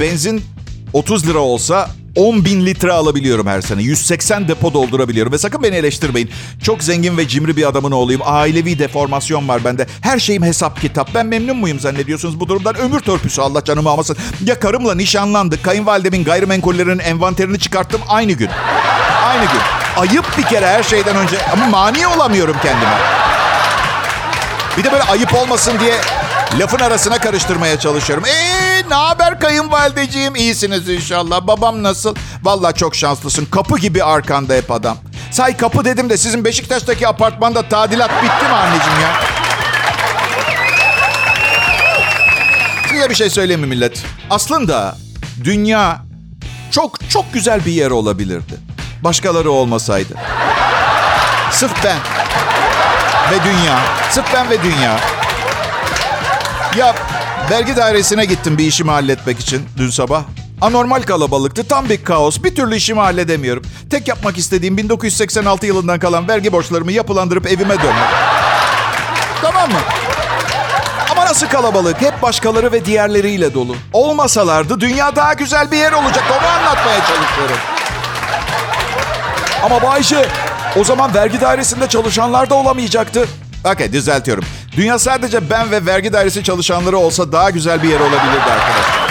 Benzin 0.00 0.44
30 0.92 1.26
lira 1.26 1.38
olsa 1.38 1.90
10 2.16 2.44
bin 2.44 2.66
litre 2.66 2.92
alabiliyorum 2.92 3.46
her 3.46 3.60
sene. 3.60 3.82
180 3.82 4.48
depo 4.48 4.74
doldurabiliyorum. 4.74 5.32
Ve 5.32 5.38
sakın 5.38 5.62
beni 5.62 5.76
eleştirmeyin. 5.76 6.30
Çok 6.62 6.82
zengin 6.82 7.16
ve 7.16 7.28
cimri 7.28 7.56
bir 7.56 7.68
adamın 7.68 7.92
oğluyum. 7.92 8.22
Ailevi 8.24 8.78
deformasyon 8.78 9.48
var 9.48 9.64
bende. 9.64 9.86
Her 10.00 10.18
şeyim 10.18 10.42
hesap 10.42 10.80
kitap. 10.80 11.14
Ben 11.14 11.26
memnun 11.26 11.56
muyum 11.56 11.80
zannediyorsunuz 11.80 12.40
bu 12.40 12.48
durumdan? 12.48 12.76
Ömür 12.76 13.00
törpüsü 13.00 13.42
Allah 13.42 13.64
canımı 13.64 13.90
almasın. 13.90 14.16
Ya 14.44 14.60
karımla 14.60 14.94
nişanlandık. 14.94 15.64
Kayınvalidemin 15.64 16.24
gayrimenkullerinin 16.24 16.98
envanterini 16.98 17.58
çıkarttım 17.58 18.00
aynı 18.08 18.32
gün. 18.32 18.50
Aynı 19.24 19.42
gün. 19.42 19.60
Ayıp 19.96 20.38
bir 20.38 20.42
kere 20.42 20.66
her 20.66 20.82
şeyden 20.82 21.16
önce. 21.16 21.36
Ama 21.52 21.66
mani 21.66 22.06
olamıyorum 22.06 22.56
kendime. 22.62 22.98
Bir 24.78 24.84
de 24.84 24.92
böyle 24.92 25.02
ayıp 25.02 25.34
olmasın 25.34 25.72
diye 25.80 25.94
lafın 26.60 26.78
arasına 26.78 27.18
karıştırmaya 27.18 27.78
çalışıyorum. 27.78 28.24
Eee 28.24 28.73
ne 28.94 28.98
haber 28.98 29.40
kayınvalideciğim? 29.40 30.34
İyisiniz 30.34 30.88
inşallah. 30.88 31.46
Babam 31.46 31.82
nasıl? 31.82 32.14
Vallahi 32.42 32.74
çok 32.74 32.96
şanslısın. 32.96 33.44
Kapı 33.44 33.78
gibi 33.78 34.04
arkanda 34.04 34.54
hep 34.54 34.70
adam. 34.70 34.96
Say 35.30 35.56
kapı 35.56 35.84
dedim 35.84 36.10
de 36.10 36.16
sizin 36.16 36.44
Beşiktaş'taki 36.44 37.08
apartmanda 37.08 37.68
tadilat 37.68 38.10
bitti 38.22 38.44
mi 38.44 38.54
anneciğim 38.54 39.00
ya? 39.00 39.10
Size 42.88 43.10
bir 43.10 43.14
şey 43.14 43.30
söyleyeyim 43.30 43.60
mi 43.60 43.66
millet? 43.66 44.02
Aslında 44.30 44.96
dünya 45.44 46.02
çok 46.70 47.10
çok 47.10 47.32
güzel 47.32 47.64
bir 47.64 47.72
yer 47.72 47.90
olabilirdi. 47.90 48.54
Başkaları 49.04 49.50
olmasaydı. 49.50 50.14
Sırf 51.50 51.84
ben 51.84 51.98
ve 53.30 53.44
dünya. 53.44 53.80
Sırf 54.10 54.34
ben 54.34 54.50
ve 54.50 54.62
dünya. 54.62 55.00
Ya 56.76 56.94
vergi 57.50 57.76
dairesine 57.76 58.24
gittim 58.24 58.58
bir 58.58 58.64
işimi 58.64 58.90
halletmek 58.90 59.40
için 59.40 59.62
dün 59.76 59.90
sabah. 59.90 60.22
Anormal 60.60 61.02
kalabalıktı. 61.02 61.68
Tam 61.68 61.88
bir 61.88 62.04
kaos. 62.04 62.42
Bir 62.42 62.54
türlü 62.54 62.76
işimi 62.76 63.00
halledemiyorum. 63.00 63.62
Tek 63.90 64.08
yapmak 64.08 64.38
istediğim 64.38 64.76
1986 64.76 65.66
yılından 65.66 65.98
kalan 65.98 66.28
vergi 66.28 66.52
borçlarımı 66.52 66.92
yapılandırıp 66.92 67.46
evime 67.46 67.76
dönmek. 67.82 68.08
tamam 69.42 69.70
mı? 69.70 69.78
Ama 71.10 71.24
nasıl 71.24 71.46
kalabalık? 71.46 72.00
Hep 72.00 72.22
başkaları 72.22 72.72
ve 72.72 72.84
diğerleriyle 72.84 73.54
dolu. 73.54 73.76
Olmasalardı 73.92 74.80
dünya 74.80 75.16
daha 75.16 75.32
güzel 75.32 75.70
bir 75.70 75.76
yer 75.76 75.92
olacak. 75.92 76.24
Onu 76.30 76.46
anlatmaya 76.48 76.98
çalışıyorum. 77.00 77.56
Ama 79.62 79.82
Bayşe, 79.82 80.26
o 80.76 80.84
zaman 80.84 81.14
vergi 81.14 81.40
dairesinde 81.40 81.88
çalışanlar 81.88 82.50
da 82.50 82.54
olamayacaktı. 82.54 83.28
Okey 83.74 83.92
düzeltiyorum. 83.92 84.44
Dünya 84.76 84.98
sadece 84.98 85.50
ben 85.50 85.70
ve 85.70 85.86
vergi 85.86 86.12
dairesi 86.12 86.44
çalışanları 86.44 86.98
olsa 86.98 87.32
daha 87.32 87.50
güzel 87.50 87.82
bir 87.82 87.88
yer 87.88 88.00
olabilirdi 88.00 88.50
arkadaşlar. 88.50 89.04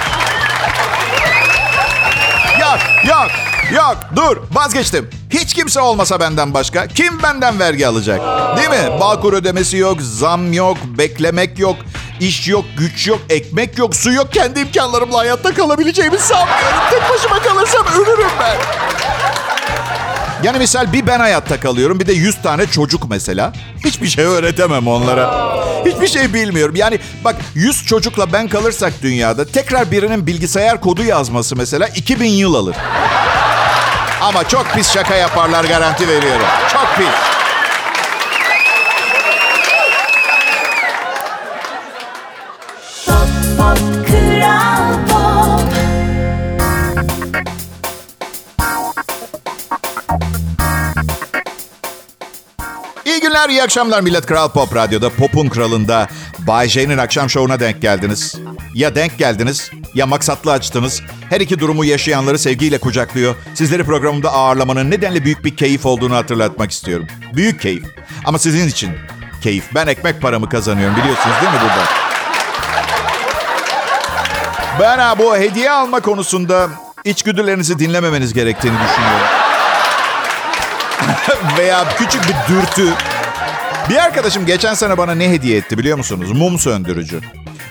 Yok, 2.60 2.79
yok, 3.08 3.32
yok. 3.75 3.98
Dur, 4.15 4.38
vazgeçtim. 4.51 5.10
Hiç 5.29 5.53
kimse 5.53 5.79
olmasa 5.79 6.20
benden 6.20 6.53
başka 6.53 6.88
kim 6.88 7.24
benden 7.24 7.60
vergi 7.60 7.88
alacak? 7.88 8.22
Değil 8.58 8.70
mi? 8.70 9.00
Bağkur 9.00 9.34
ödemesi 9.34 9.77
yok, 9.77 9.98
zam 10.01 10.53
yok, 10.53 10.77
beklemek 10.98 11.60
yok, 11.60 11.75
iş 12.20 12.48
yok, 12.48 12.65
güç 12.77 13.08
yok, 13.08 13.20
ekmek 13.29 13.77
yok, 13.77 13.96
su 13.96 14.12
yok. 14.12 14.34
Kendi 14.34 14.60
imkanlarımla 14.60 15.17
hayatta 15.17 15.53
kalabileceğimi 15.53 16.20
sanmıyorum. 16.20 16.79
Tek 16.91 17.10
başıma 17.10 17.39
kalırsam 17.41 17.86
ölürüm 17.88 18.29
ben. 18.39 18.58
Yani 20.43 20.57
misal 20.57 20.93
bir 20.93 21.07
ben 21.07 21.19
hayatta 21.19 21.59
kalıyorum 21.59 22.00
bir 22.00 22.07
de 22.07 22.13
100 22.13 22.41
tane 22.41 22.65
çocuk 22.67 23.09
mesela. 23.09 23.53
Hiçbir 23.85 24.07
şey 24.07 24.25
öğretemem 24.25 24.88
onlara. 24.88 25.55
Hiçbir 25.85 26.07
şey 26.07 26.33
bilmiyorum. 26.33 26.75
Yani 26.75 27.00
bak 27.23 27.35
100 27.55 27.85
çocukla 27.85 28.33
ben 28.33 28.47
kalırsak 28.47 28.93
dünyada 29.01 29.45
tekrar 29.45 29.91
birinin 29.91 30.27
bilgisayar 30.27 30.81
kodu 30.81 31.03
yazması 31.03 31.55
mesela 31.55 31.88
2000 31.88 32.29
yıl 32.29 32.53
alır. 32.53 32.75
Ama 34.21 34.47
çok 34.47 34.65
pis 34.75 34.93
şaka 34.93 35.15
yaparlar 35.15 35.63
garanti 35.65 36.07
veriyorum. 36.07 36.45
Çok 36.71 36.88
pis. 36.97 37.05
Pop 43.05 43.27
pop 43.57 44.12
Günler, 53.43 53.55
iyi 53.55 53.63
akşamlar 53.63 54.01
millet. 54.01 54.25
Kral 54.25 54.50
Pop 54.50 54.75
Radyo'da, 54.75 55.09
Pop'un 55.09 55.50
kralında 55.50 56.07
Bay 56.39 56.69
J'nin 56.69 56.97
akşam 56.97 57.29
şovuna 57.29 57.59
denk 57.59 57.81
geldiniz. 57.81 58.35
Ya 58.73 58.95
denk 58.95 59.17
geldiniz 59.17 59.71
ya 59.93 60.05
maksatlı 60.05 60.51
açtınız. 60.51 61.01
Her 61.29 61.41
iki 61.41 61.59
durumu 61.59 61.85
yaşayanları 61.85 62.39
sevgiyle 62.39 62.77
kucaklıyor. 62.77 63.35
Sizleri 63.53 63.83
programımda 63.83 64.33
ağırlamanın 64.33 64.91
nedenle 64.91 65.23
büyük 65.23 65.45
bir 65.45 65.57
keyif 65.57 65.85
olduğunu 65.85 66.15
hatırlatmak 66.15 66.71
istiyorum. 66.71 67.07
Büyük 67.33 67.62
keyif. 67.62 67.83
Ama 68.25 68.39
sizin 68.39 68.67
için 68.67 68.91
keyif. 69.41 69.63
Ben 69.75 69.88
ekmek 69.88 70.21
paramı 70.21 70.50
kazanıyorum 70.50 70.95
biliyorsunuz 70.95 71.35
değil 71.41 71.53
mi 71.53 71.59
burada? 71.62 71.85
Ben 74.79 74.97
ha, 75.00 75.19
bu 75.19 75.38
hediye 75.38 75.71
alma 75.71 76.00
konusunda 76.00 76.69
içgüdülerinizi 77.03 77.79
dinlememeniz 77.79 78.33
gerektiğini 78.33 78.75
düşünüyorum. 78.75 79.27
Veya 81.57 81.85
küçük 81.97 82.21
bir 82.23 82.53
dürtü. 82.53 82.93
Bir 83.89 83.95
arkadaşım 83.95 84.45
geçen 84.45 84.73
sene 84.73 84.97
bana 84.97 85.15
ne 85.15 85.29
hediye 85.29 85.57
etti 85.57 85.77
biliyor 85.77 85.97
musunuz? 85.97 86.31
Mum 86.31 86.59
söndürücü. 86.59 87.21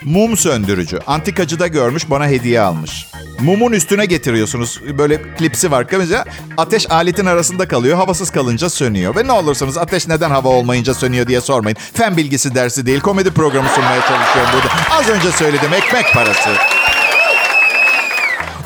Mum 0.05 0.37
söndürücü. 0.37 0.99
Antikacıda 1.07 1.67
görmüş 1.67 2.11
bana 2.11 2.27
hediye 2.27 2.61
almış. 2.61 3.07
Mumun 3.41 3.73
üstüne 3.73 4.07
getiriyorsunuz. 4.07 4.81
Böyle 4.99 5.23
klipsi 5.23 5.71
var. 5.71 5.87
Mesela 5.93 6.25
ateş 6.57 6.91
aletin 6.91 7.27
arasında 7.27 7.69
kalıyor. 7.69 7.97
Havasız 7.97 8.31
kalınca 8.31 8.71
sönüyor. 8.71 9.17
Ve 9.17 9.27
ne 9.27 9.33
olursanız 9.33 9.79
ateş 9.79 10.09
neden 10.09 10.31
hava 10.31 10.49
olmayınca 10.49 10.95
sönüyor 10.95 11.27
diye 11.27 11.41
sormayın. 11.41 11.77
Fen 11.95 12.17
bilgisi 12.17 12.55
dersi 12.55 12.87
değil. 12.87 13.01
Komedi 13.01 13.31
programı 13.31 13.69
sunmaya 13.69 14.01
çalışıyorum 14.01 14.51
burada. 14.53 14.97
Az 14.99 15.09
önce 15.09 15.33
söyledim. 15.33 15.73
Ekmek 15.73 16.15
parası. 16.15 16.51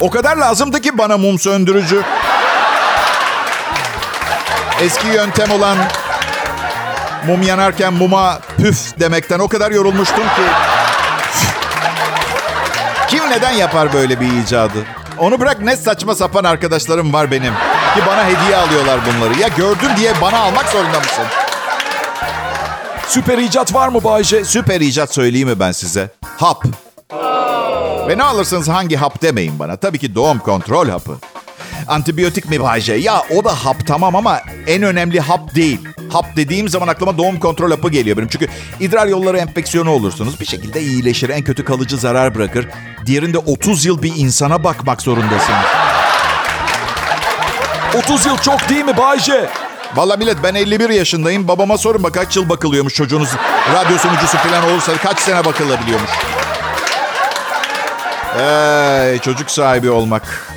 O 0.00 0.10
kadar 0.10 0.36
lazımdı 0.36 0.80
ki 0.80 0.98
bana 0.98 1.18
mum 1.18 1.38
söndürücü. 1.38 2.02
Eski 4.80 5.06
yöntem 5.06 5.50
olan 5.50 5.76
mum 7.26 7.42
yanarken 7.42 7.92
muma 7.92 8.38
püf 8.56 9.00
demekten 9.00 9.38
o 9.38 9.48
kadar 9.48 9.70
yorulmuştum 9.70 10.24
ki. 10.24 10.42
Kim 13.08 13.30
neden 13.30 13.50
yapar 13.52 13.92
böyle 13.92 14.20
bir 14.20 14.32
icadı? 14.42 14.78
Onu 15.18 15.40
bırak 15.40 15.60
ne 15.60 15.76
saçma 15.76 16.14
sapan 16.14 16.44
arkadaşlarım 16.44 17.12
var 17.12 17.30
benim. 17.30 17.52
Ki 17.94 18.00
bana 18.06 18.24
hediye 18.26 18.56
alıyorlar 18.56 19.00
bunları. 19.06 19.40
Ya 19.40 19.48
gördüm 19.48 19.90
diye 19.96 20.12
bana 20.22 20.38
almak 20.38 20.68
zorunda 20.68 20.98
mısın? 21.00 21.24
Süper 23.08 23.38
icat 23.38 23.74
var 23.74 23.88
mı 23.88 24.04
Bayce? 24.04 24.44
Süper 24.44 24.80
icat 24.80 25.14
söyleyeyim 25.14 25.48
mi 25.48 25.60
ben 25.60 25.72
size? 25.72 26.10
Hap. 26.38 26.64
Ve 28.08 28.18
ne 28.18 28.22
alırsanız 28.22 28.68
hangi 28.68 28.96
hap 28.96 29.22
demeyin 29.22 29.58
bana. 29.58 29.76
Tabii 29.76 29.98
ki 29.98 30.14
doğum 30.14 30.38
kontrol 30.38 30.88
hapı. 30.88 31.18
Antibiyotik 31.88 32.50
mi 32.50 32.60
Bayce? 32.60 32.94
Ya 32.94 33.22
o 33.36 33.44
da 33.44 33.64
hap 33.64 33.86
tamam 33.86 34.16
ama 34.16 34.40
en 34.66 34.82
önemli 34.82 35.20
hap 35.20 35.54
değil. 35.54 35.80
Hap 36.12 36.36
dediğim 36.36 36.68
zaman 36.68 36.88
aklıma 36.88 37.18
doğum 37.18 37.38
kontrol 37.38 37.70
hapı 37.70 37.90
geliyor 37.90 38.16
benim. 38.16 38.28
Çünkü 38.28 38.48
idrar 38.80 39.06
yolları 39.06 39.38
enfeksiyonu 39.38 39.90
olursunuz. 39.90 40.40
Bir 40.40 40.46
şekilde 40.46 40.82
iyileşir. 40.82 41.28
En 41.28 41.42
kötü 41.42 41.64
kalıcı 41.64 41.96
zarar 41.96 42.34
bırakır. 42.34 42.68
Diğerinde 43.06 43.38
30 43.38 43.84
yıl 43.84 44.02
bir 44.02 44.12
insana 44.16 44.64
bakmak 44.64 45.02
zorundasınız. 45.02 45.66
30 47.94 48.26
yıl 48.26 48.38
çok 48.38 48.68
değil 48.68 48.84
mi 48.84 48.96
Bayce? 48.96 49.48
Valla 49.96 50.16
millet 50.16 50.36
ben 50.42 50.54
51 50.54 50.90
yaşındayım. 50.90 51.48
Babama 51.48 51.78
sorun 51.78 52.02
bak 52.02 52.14
kaç 52.14 52.36
yıl 52.36 52.48
bakılıyormuş 52.48 52.94
çocuğunuz. 52.94 53.28
Radyo 53.74 53.98
sunucusu 53.98 54.36
falan 54.38 54.64
olursa 54.70 54.96
kaç 54.96 55.18
sene 55.18 55.44
bakılabiliyormuş. 55.44 56.10
Ey, 58.40 59.18
çocuk 59.18 59.50
sahibi 59.50 59.90
olmak. 59.90 60.55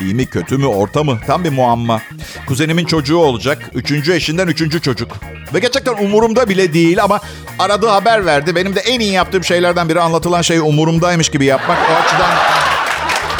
İyi 0.00 0.14
mi 0.14 0.26
kötü 0.26 0.58
mü 0.58 0.66
orta 0.66 1.04
mı? 1.04 1.18
Tam 1.26 1.44
bir 1.44 1.50
muamma. 1.50 2.02
Kuzenimin 2.46 2.84
çocuğu 2.84 3.18
olacak. 3.18 3.70
Üçüncü 3.74 4.12
eşinden 4.14 4.48
üçüncü 4.48 4.82
çocuk. 4.82 5.16
Ve 5.54 5.58
gerçekten 5.58 5.92
umurumda 6.04 6.48
bile 6.48 6.72
değil 6.72 7.02
ama 7.02 7.20
aradığı 7.58 7.88
haber 7.88 8.26
verdi. 8.26 8.56
Benim 8.56 8.74
de 8.74 8.80
en 8.80 9.00
iyi 9.00 9.12
yaptığım 9.12 9.44
şeylerden 9.44 9.88
biri 9.88 10.00
anlatılan 10.00 10.42
şey 10.42 10.58
umurumdaymış 10.58 11.28
gibi 11.28 11.44
yapmak. 11.44 11.78
O 11.78 11.94
açıdan... 12.04 12.30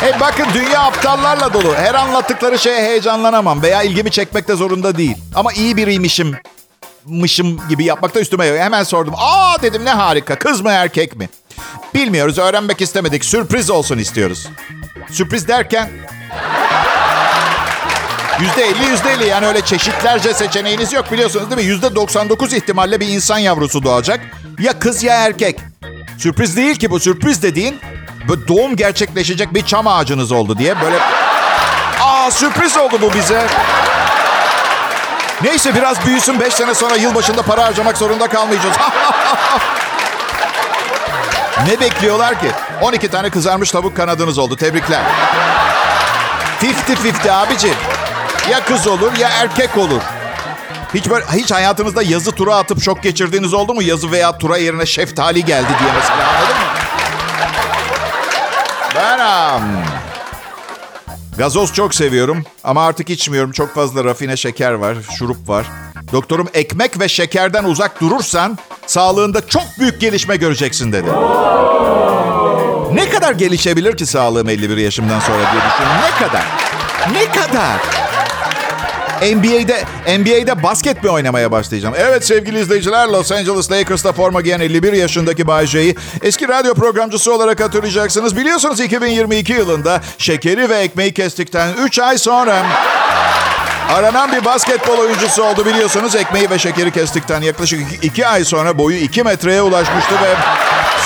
Hey 0.01 0.21
bakın 0.21 0.47
dünya 0.55 0.81
aptallarla 0.81 1.53
dolu. 1.53 1.75
Her 1.75 1.95
anlattıkları 1.95 2.59
şeye 2.59 2.83
heyecanlanamam 2.83 3.63
veya 3.63 3.83
ilgimi 3.83 4.11
çekmekte 4.11 4.55
zorunda 4.55 4.97
değil. 4.97 5.17
Ama 5.35 5.53
iyi 5.53 5.77
biriymişim 5.77 6.37
mışım 7.05 7.61
gibi 7.69 7.85
yapmakta 7.85 8.21
üstüme 8.21 8.47
yok. 8.47 8.59
Hemen 8.59 8.83
sordum. 8.83 9.15
Aa 9.17 9.63
dedim 9.63 9.85
ne 9.85 9.91
harika. 9.91 10.39
Kız 10.39 10.61
mı 10.61 10.71
erkek 10.71 11.17
mi? 11.17 11.29
Bilmiyoruz. 11.95 12.39
Öğrenmek 12.39 12.81
istemedik. 12.81 13.25
Sürpriz 13.25 13.71
olsun 13.71 13.99
istiyoruz. 13.99 14.49
Sürpriz 15.11 15.49
derken 15.49 15.91
Yüzde 18.41 18.63
elli, 18.65 18.85
yüzde 18.91 19.13
elli. 19.13 19.27
Yani 19.27 19.47
öyle 19.47 19.61
çeşitlerce 19.61 20.35
seçeneğiniz 20.35 20.93
yok 20.93 21.13
biliyorsunuz 21.13 21.51
değil 21.51 21.63
mi? 21.63 21.67
Yüzde 21.69 21.95
99 21.95 22.53
ihtimalle 22.53 23.01
bir 23.01 23.09
insan 23.09 23.39
yavrusu 23.39 23.83
doğacak. 23.83 24.21
Ya 24.59 24.79
kız 24.79 25.03
ya 25.03 25.15
erkek. 25.15 25.61
Sürpriz 26.19 26.57
değil 26.57 26.77
ki 26.77 26.91
bu. 26.91 27.01
Sürpriz 27.01 27.43
dediğin 27.43 27.81
doğum 28.49 28.77
gerçekleşecek 28.77 29.55
bir 29.55 29.67
çam 29.67 29.87
ağacınız 29.87 30.33
oldu 30.33 30.59
diye 30.59 30.81
böyle... 30.81 30.97
Aa 32.03 32.31
sürpriz 32.31 32.77
oldu 32.77 32.99
bu 33.03 33.15
bize. 33.15 33.47
Neyse 35.43 35.75
biraz 35.75 36.07
büyüsün. 36.07 36.41
Beş 36.41 36.55
sene 36.55 36.75
sonra 36.75 36.97
yılbaşında 36.97 37.43
para 37.43 37.65
harcamak 37.65 37.97
zorunda 37.97 38.29
kalmayacağız. 38.29 38.77
ne 41.67 41.81
bekliyorlar 41.81 42.41
ki? 42.41 42.51
12 42.83 43.09
tane 43.09 43.31
kızarmış 43.31 43.71
tavuk 43.71 43.97
kanadınız 43.97 44.39
oldu. 44.39 44.57
Tebrikler. 44.57 45.01
50-50 46.63 47.31
abicim. 47.31 47.75
Ya 48.51 48.65
kız 48.65 48.87
olur 48.87 49.17
ya 49.19 49.29
erkek 49.29 49.79
olur. 49.79 50.01
Hiç 50.95 51.11
böyle 51.11 51.25
hiç 51.33 51.51
hayatınızda 51.53 52.03
yazı 52.03 52.33
tura 52.33 52.57
atıp 52.57 52.83
şok 52.83 53.03
geçirdiğiniz 53.03 53.55
oldu 53.55 53.75
mu? 53.75 53.83
Yazı 53.83 54.13
veya 54.13 54.39
tura 54.39 54.57
yerine 54.57 54.87
şeftali 54.87 55.45
geldi 55.45 55.69
diye 55.81 55.91
mesela 55.97 56.29
anladın 56.29 56.57
mı? 56.57 56.71
Ben 58.97 59.19
am, 59.19 59.63
gazoz 61.39 61.73
çok 61.73 61.95
seviyorum 61.95 62.45
ama 62.65 62.87
artık 62.87 63.11
içmiyorum. 63.11 63.53
Çok 63.53 63.75
fazla 63.75 64.05
rafine 64.05 64.37
şeker 64.37 64.73
var, 64.73 64.97
şurup 65.19 65.49
var. 65.49 65.67
Doktorum 66.13 66.49
ekmek 66.55 67.01
ve 67.01 67.09
şekerden 67.09 67.65
uzak 67.65 68.01
durursan 68.01 68.59
sağlığında 68.87 69.47
çok 69.47 69.63
büyük 69.79 70.01
gelişme 70.01 70.37
göreceksin 70.37 70.93
dedi. 70.93 71.11
Ne 72.95 73.09
kadar 73.09 73.33
gelişebilir 73.33 73.97
ki 73.97 74.07
sağlığım 74.07 74.49
51 74.49 74.77
yaşımdan 74.77 75.21
sonra 75.21 75.39
diye 75.39 75.63
düşünüyorum. 75.71 76.03
Ne 76.03 76.27
kadar? 76.27 76.45
Ne 77.13 77.41
kadar? 77.41 77.81
NBA'de 79.23 79.85
NBA'de 80.19 80.63
basket 80.63 81.05
mi 81.05 81.11
oynamaya 81.11 81.53
başlayacağım? 81.53 81.95
Evet 81.99 82.27
sevgili 82.27 82.61
izleyiciler 82.61 83.09
Los 83.09 83.33
Angeles 83.33 83.71
Lakers'ta 83.71 84.13
forma 84.13 84.41
giyen 84.41 84.61
51 84.61 84.93
yaşındaki 84.93 85.47
Bay 85.47 85.67
J'yi 85.67 85.97
eski 86.23 86.49
radyo 86.49 86.75
programcısı 86.75 87.35
olarak 87.35 87.61
hatırlayacaksınız. 87.61 88.37
Biliyorsunuz 88.37 88.81
2022 88.81 89.53
yılında 89.53 90.01
şekeri 90.19 90.69
ve 90.69 90.79
ekmeği 90.79 91.15
kestikten 91.15 91.73
3 91.85 91.99
ay 91.99 92.19
sonra 92.19 92.63
aranan 93.95 94.33
bir 94.33 94.45
basketbol 94.45 94.99
oyuncusu 94.99 95.43
oldu 95.43 95.67
biliyorsunuz. 95.67 96.15
Ekmeği 96.15 96.51
ve 96.51 96.59
şekeri 96.59 96.91
kestikten 96.93 97.43
yaklaşık 97.43 97.81
2 98.05 98.27
ay 98.27 98.45
sonra 98.45 98.79
boyu 98.79 98.97
2 98.97 99.23
metreye 99.23 99.63
ulaşmıştı 99.63 100.15
ve 100.15 100.35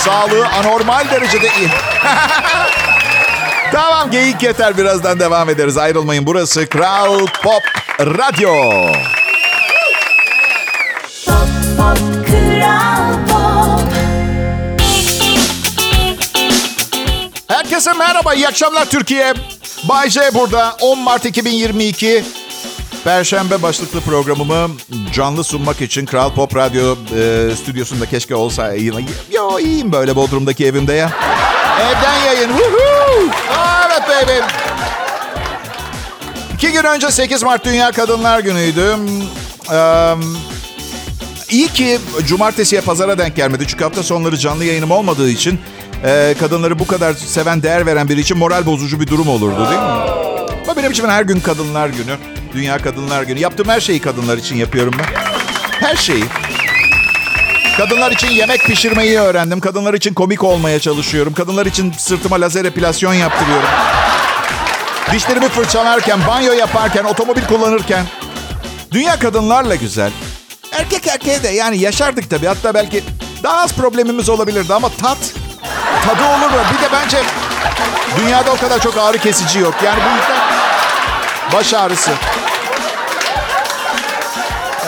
sağlığı 0.04 0.46
anormal 0.48 1.04
derecede 1.10 1.46
iyi. 1.46 1.68
Tamam 3.72 4.10
geyik 4.10 4.42
yeter 4.42 4.78
birazdan 4.78 5.20
devam 5.20 5.50
ederiz. 5.50 5.76
Ayrılmayın 5.78 6.26
burası 6.26 6.68
Kral 6.68 7.26
Pop 7.42 7.62
Radyo. 8.00 8.54
Pop 11.26 11.48
pop 11.78 11.98
kral 12.26 13.12
pop 13.28 13.80
Herkese 17.48 17.92
merhaba, 17.92 18.34
iyi 18.34 18.48
akşamlar 18.48 18.84
Türkiye. 18.84 19.34
Bay 19.88 20.10
J 20.10 20.34
burada. 20.34 20.76
10 20.80 20.98
Mart 20.98 21.24
2022 21.24 22.24
Perşembe 23.04 23.62
başlıklı 23.62 24.00
programımı 24.00 24.70
canlı 25.12 25.44
sunmak 25.44 25.80
için 25.80 26.06
Kral 26.06 26.34
Pop 26.34 26.56
Radyo 26.56 26.96
e, 27.16 27.50
stüdyosunda 27.56 28.06
keşke 28.06 28.34
olsa. 28.34 28.74
Yo 29.32 29.58
iyiyim 29.58 29.92
böyle 29.92 30.16
Bodrum'daki 30.16 30.66
evimde 30.66 30.92
ya. 30.92 31.10
Evden 31.80 32.24
yayın. 32.26 32.48
Woohoo! 32.48 33.30
Evet 33.86 34.02
baby. 34.08 34.32
İki 36.54 36.72
gün 36.72 36.84
önce 36.84 37.10
8 37.10 37.42
Mart 37.42 37.64
Dünya 37.64 37.92
Kadınlar 37.92 38.40
Günü'ydü. 38.40 38.96
Ee, 39.72 40.14
iyi 41.50 41.68
ki 41.68 41.98
cumartesiye 42.26 42.80
pazara 42.80 43.18
denk 43.18 43.36
gelmedi. 43.36 43.64
Çünkü 43.68 43.84
hafta 43.84 44.02
sonları 44.02 44.38
canlı 44.38 44.64
yayınım 44.64 44.90
olmadığı 44.90 45.30
için 45.30 45.60
e, 46.04 46.34
kadınları 46.40 46.78
bu 46.78 46.86
kadar 46.86 47.14
seven, 47.14 47.62
değer 47.62 47.86
veren 47.86 48.08
biri 48.08 48.20
için 48.20 48.38
moral 48.38 48.66
bozucu 48.66 49.00
bir 49.00 49.06
durum 49.06 49.28
olurdu 49.28 49.68
değil 49.70 49.80
mi? 49.80 49.86
Ama 50.64 50.76
benim 50.76 50.90
için 50.92 51.08
her 51.08 51.22
gün 51.22 51.40
Kadınlar 51.40 51.88
Günü. 51.88 52.16
Dünya 52.54 52.78
Kadınlar 52.78 53.22
Günü. 53.22 53.38
Yaptığım 53.40 53.68
her 53.68 53.80
şeyi 53.80 54.00
kadınlar 54.00 54.38
için 54.38 54.56
yapıyorum 54.56 54.94
ben. 54.98 55.06
Her 55.88 55.96
şeyi. 55.96 56.24
Kadınlar 57.76 58.10
için 58.10 58.30
yemek 58.30 58.60
pişirmeyi 58.64 59.18
öğrendim. 59.20 59.60
Kadınlar 59.60 59.94
için 59.94 60.14
komik 60.14 60.44
olmaya 60.44 60.80
çalışıyorum. 60.80 61.32
Kadınlar 61.34 61.66
için 61.66 61.92
sırtıma 61.98 62.40
lazer 62.40 62.64
epilasyon 62.64 63.14
yaptırıyorum. 63.14 63.68
Dişlerimi 65.12 65.48
fırçalarken, 65.48 66.26
banyo 66.26 66.52
yaparken, 66.52 67.04
otomobil 67.04 67.44
kullanırken. 67.44 68.06
Dünya 68.92 69.18
kadınlarla 69.18 69.74
güzel. 69.74 70.10
Erkek 70.72 71.06
erkeğe 71.06 71.42
de 71.42 71.48
yani 71.48 71.78
yaşardık 71.78 72.30
tabii. 72.30 72.46
Hatta 72.46 72.74
belki 72.74 73.02
daha 73.42 73.60
az 73.60 73.72
problemimiz 73.72 74.28
olabilirdi 74.28 74.74
ama 74.74 74.88
tat, 74.88 75.18
tadı 76.06 76.24
olur 76.24 76.50
mu? 76.50 76.56
Bir 76.74 76.82
de 76.84 76.92
bence 76.92 77.18
dünyada 78.18 78.52
o 78.52 78.56
kadar 78.56 78.80
çok 78.80 78.98
ağrı 78.98 79.18
kesici 79.18 79.58
yok. 79.58 79.74
Yani 79.84 79.98
bu 80.04 80.16
yüzden 80.16 80.44
baş 81.52 81.74
ağrısı. 81.74 82.10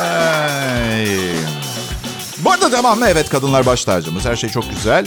Ay. 0.00 1.06
Bu 2.38 2.52
arada 2.52 2.72
devamlı 2.72 3.08
evet 3.08 3.28
kadınlar 3.28 3.66
baş 3.66 3.84
tacımız. 3.84 4.24
Her 4.24 4.36
şey 4.36 4.50
çok 4.50 4.70
güzel. 4.70 5.06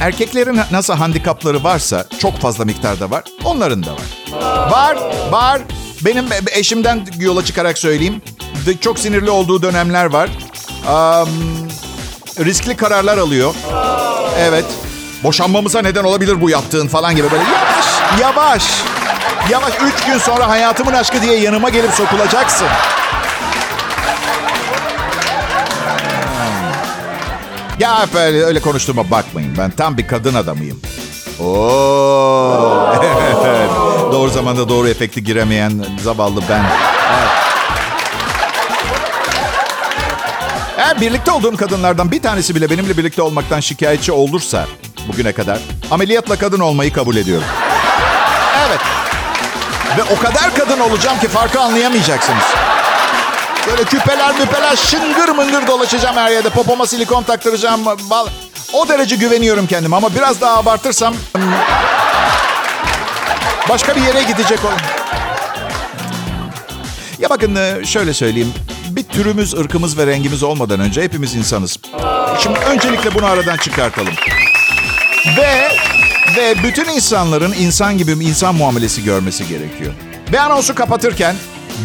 Erkeklerin 0.00 0.60
nasıl 0.70 0.94
handikapları 0.94 1.64
varsa 1.64 2.06
çok 2.18 2.38
fazla 2.40 2.64
miktarda 2.64 3.10
var. 3.10 3.24
Onların 3.44 3.82
da 3.86 3.90
var. 3.92 4.70
Var, 4.70 4.96
var. 5.30 5.60
Benim 6.00 6.26
eşimden 6.52 7.06
yola 7.18 7.44
çıkarak 7.44 7.78
söyleyeyim. 7.78 8.22
Çok 8.80 8.98
sinirli 8.98 9.30
olduğu 9.30 9.62
dönemler 9.62 10.04
var. 10.04 10.30
Am, 10.88 11.28
riskli 12.44 12.76
kararlar 12.76 13.18
alıyor. 13.18 13.54
Evet. 14.38 14.64
Boşanmamıza 15.22 15.82
neden 15.82 16.04
olabilir 16.04 16.40
bu 16.40 16.50
yaptığın 16.50 16.88
falan 16.88 17.16
gibi 17.16 17.30
böyle 17.30 17.42
yavaş, 17.42 17.86
yavaş. 18.20 18.64
Yavaş. 19.50 19.72
Üç 19.74 20.04
gün 20.06 20.18
sonra 20.18 20.48
hayatımın 20.48 20.92
aşkı 20.92 21.22
diye 21.22 21.40
yanıma 21.40 21.68
gelip 21.68 21.90
sokulacaksın. 21.92 22.66
Ya 27.80 28.06
böyle 28.14 28.42
öyle 28.44 28.60
konuştuğuma 28.60 29.10
bakmayın. 29.10 29.54
Ben 29.58 29.70
tam 29.70 29.98
bir 29.98 30.06
kadın 30.06 30.34
adamıyım. 30.34 30.80
Oo. 31.40 32.96
Evet. 33.46 33.70
Doğru 34.12 34.30
zamanda 34.30 34.68
doğru 34.68 34.88
efekti 34.88 35.24
giremeyen 35.24 35.72
zavallı 36.02 36.40
ben. 36.48 36.64
Evet. 37.18 37.28
Eğer 40.78 41.00
birlikte 41.00 41.30
olduğum 41.30 41.56
kadınlardan 41.56 42.10
bir 42.10 42.22
tanesi 42.22 42.54
bile 42.54 42.70
benimle 42.70 42.96
birlikte 42.98 43.22
olmaktan 43.22 43.60
şikayetçi 43.60 44.12
olursa 44.12 44.66
bugüne 45.08 45.32
kadar 45.32 45.58
ameliyatla 45.90 46.36
kadın 46.36 46.60
olmayı 46.60 46.92
kabul 46.92 47.16
ediyorum. 47.16 47.46
Evet. 48.68 48.80
Ve 49.98 50.02
o 50.14 50.18
kadar 50.22 50.54
kadın 50.54 50.80
olacağım 50.80 51.18
ki 51.18 51.28
farkı 51.28 51.60
anlayamayacaksınız. 51.60 52.44
Böyle 53.70 53.84
küpeler 53.84 54.38
müpeler 54.40 54.76
şıngır 54.76 55.28
mıngır 55.28 55.66
dolaşacağım 55.66 56.16
her 56.16 56.30
yerde. 56.30 56.50
Popoma 56.50 56.86
silikon 56.86 57.22
taktıracağım. 57.22 57.80
O 58.72 58.88
derece 58.88 59.16
güveniyorum 59.16 59.66
kendime 59.66 59.96
ama 59.96 60.14
biraz 60.14 60.40
daha 60.40 60.56
abartırsam... 60.58 61.14
hmm, 61.36 61.42
Başka 63.68 63.96
bir 63.96 64.00
yere 64.02 64.22
gidecek 64.22 64.58
o. 64.64 64.68
Ya 67.22 67.30
bakın 67.30 67.56
e, 67.56 67.84
şöyle 67.84 68.14
söyleyeyim. 68.14 68.54
Bir 68.90 69.02
türümüz, 69.02 69.54
ırkımız 69.54 69.98
ve 69.98 70.06
rengimiz 70.06 70.42
olmadan 70.42 70.80
önce 70.80 71.02
hepimiz 71.02 71.34
insanız. 71.34 71.78
Şimdi 72.42 72.58
öncelikle 72.58 73.14
bunu 73.14 73.26
aradan 73.26 73.56
çıkartalım. 73.56 74.14
Ve 75.38 75.68
ve 76.36 76.62
bütün 76.62 76.84
insanların 76.88 77.52
insan 77.52 77.98
gibi 77.98 78.12
insan 78.12 78.54
muamelesi 78.54 79.04
görmesi 79.04 79.48
gerekiyor. 79.48 79.92
Ve 80.32 80.40
anonsu 80.40 80.74
kapatırken 80.74 81.36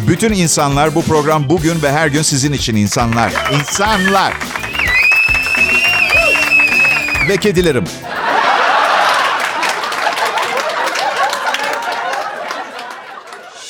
bütün 0.08 0.32
insanlar 0.32 0.94
bu 0.94 1.02
program 1.02 1.48
bugün 1.48 1.82
ve 1.82 1.92
her 1.92 2.06
gün 2.06 2.22
sizin 2.22 2.52
için 2.52 2.76
insanlar. 2.76 3.32
İnsanlar. 3.52 4.32
Ve 7.28 7.36
kedilerim. 7.36 7.84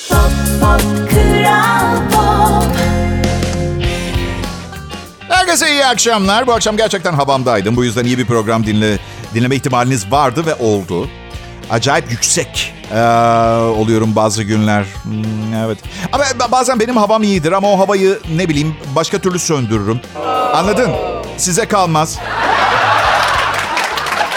Pop 0.08 0.30
Pop 0.60 1.10
Kral 1.10 2.10
Pop 2.12 2.76
Herkese 5.28 5.70
iyi 5.70 5.86
akşamlar. 5.86 6.46
Bu 6.46 6.52
akşam 6.52 6.76
gerçekten 6.76 7.14
havamdaydım. 7.14 7.76
Bu 7.76 7.84
yüzden 7.84 8.04
iyi 8.04 8.18
bir 8.18 8.26
program 8.26 8.66
dinle, 8.66 8.98
dinleme 9.34 9.56
ihtimaliniz 9.56 10.12
vardı 10.12 10.46
ve 10.46 10.54
oldu. 10.54 11.08
Acayip 11.70 12.10
yüksek 12.10 12.74
ee, 12.94 13.00
oluyorum 13.76 14.16
bazı 14.16 14.42
günler. 14.42 14.84
Hmm, 15.02 15.54
evet. 15.66 15.78
Ama 16.12 16.24
bazen 16.52 16.80
benim 16.80 16.96
havam 16.96 17.22
iyidir 17.22 17.52
ama 17.52 17.72
o 17.72 17.78
havayı 17.78 18.18
ne 18.36 18.48
bileyim 18.48 18.76
başka 18.94 19.18
türlü 19.18 19.38
söndürürüm. 19.38 20.00
Anladın? 20.54 20.90
Size 21.36 21.66
kalmaz. 21.66 22.18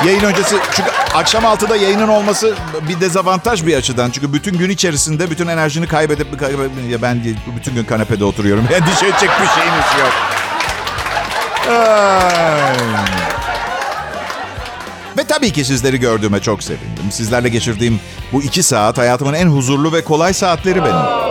Yayın 0.06 0.24
öncesi 0.24 0.56
çünkü 0.76 0.92
akşam 1.14 1.44
6'da 1.44 1.76
yayının 1.76 2.08
olması 2.08 2.56
bir 2.90 3.02
dezavantaj 3.02 3.66
bir 3.66 3.78
açıdan. 3.78 4.12
Çünkü 4.12 4.34
bütün 4.34 4.58
gün 4.58 4.70
içerisinde 4.70 5.30
bütün 5.30 5.48
enerjini 5.48 5.88
kaybedip 5.88 6.40
kaybedip 6.40 6.72
ya 6.90 7.02
ben 7.02 7.24
bütün 7.56 7.76
gün 7.76 7.84
kanepede 7.84 8.26
oturuyorum. 8.26 8.68
Endişe 8.74 9.06
edecek 9.06 9.30
bir 9.42 9.48
şeyiniz 9.48 9.86
yok. 10.00 10.14
Ay. 11.70 13.45
Ve 15.18 15.24
tabii 15.24 15.52
ki 15.54 15.66
sizleri 15.66 16.00
gördüğüme 16.00 16.40
çok 16.40 16.64
sevindim. 16.64 17.12
Sizlerle 17.12 17.50
geçirdiğim 17.50 18.00
bu 18.34 18.44
iki 18.44 18.64
saat 18.64 18.98
hayatımın 18.98 19.34
en 19.34 19.48
huzurlu 19.48 19.94
ve 19.94 20.04
kolay 20.04 20.34
saatleri 20.34 20.84
benim. 20.84 21.26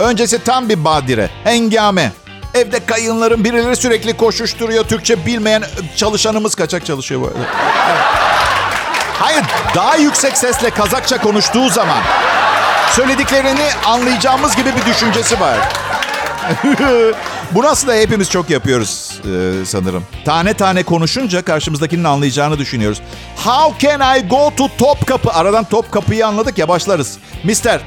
Öncesi 0.00 0.44
tam 0.44 0.68
bir 0.68 0.84
badire, 0.84 1.30
hengame. 1.44 2.12
Evde 2.54 2.86
kayınların 2.86 3.44
birileri 3.44 3.76
sürekli 3.76 4.16
koşuşturuyor. 4.16 4.84
Türkçe 4.84 5.26
bilmeyen 5.26 5.62
çalışanımız 5.96 6.54
kaçak 6.54 6.86
çalışıyor 6.86 7.20
bu 7.20 7.26
arada. 7.26 7.38
Hayır, 9.18 9.44
daha 9.74 9.96
yüksek 9.96 10.38
sesle 10.38 10.70
Kazakça 10.70 11.18
konuştuğu 11.18 11.68
zaman 11.68 12.02
söylediklerini 12.92 13.66
anlayacağımız 13.86 14.56
gibi 14.56 14.70
bir 14.76 14.92
düşüncesi 14.92 15.40
var. 15.40 15.58
Bunu 17.50 17.66
aslında 17.68 17.94
hepimiz 17.94 18.30
çok 18.30 18.50
yapıyoruz 18.50 19.20
e, 19.24 19.66
sanırım. 19.66 20.04
Tane 20.24 20.54
tane 20.54 20.82
konuşunca 20.82 21.42
karşımızdakinin 21.42 22.04
anlayacağını 22.04 22.58
düşünüyoruz. 22.58 23.00
How 23.36 23.88
can 23.88 24.16
I 24.18 24.28
go 24.28 24.52
to 24.56 24.68
Topkapı? 24.78 25.30
Aradan 25.32 25.64
Topkapı'yı 25.64 26.26
anladık 26.26 26.58
ya 26.58 26.68
başlarız. 26.68 27.18
Mister, 27.44 27.80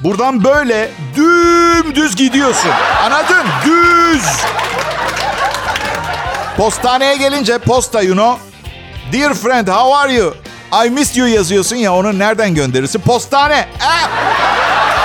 buradan 0.00 0.44
böyle 0.44 0.90
dümdüz 1.16 2.16
gidiyorsun. 2.16 2.70
Anladın? 3.04 3.46
Düz. 3.64 4.22
Postaneye 6.56 7.16
gelince 7.16 7.58
posta 7.58 8.02
you 8.02 8.14
know. 8.14 8.40
Dear 9.12 9.34
friend, 9.34 9.68
how 9.68 9.96
are 9.96 10.12
you? 10.14 10.34
I 10.86 10.90
missed 10.90 11.16
you 11.16 11.28
yazıyorsun 11.28 11.76
ya 11.76 11.94
onu 11.94 12.18
nereden 12.18 12.54
gönderirsin? 12.54 13.00
Postane. 13.00 13.68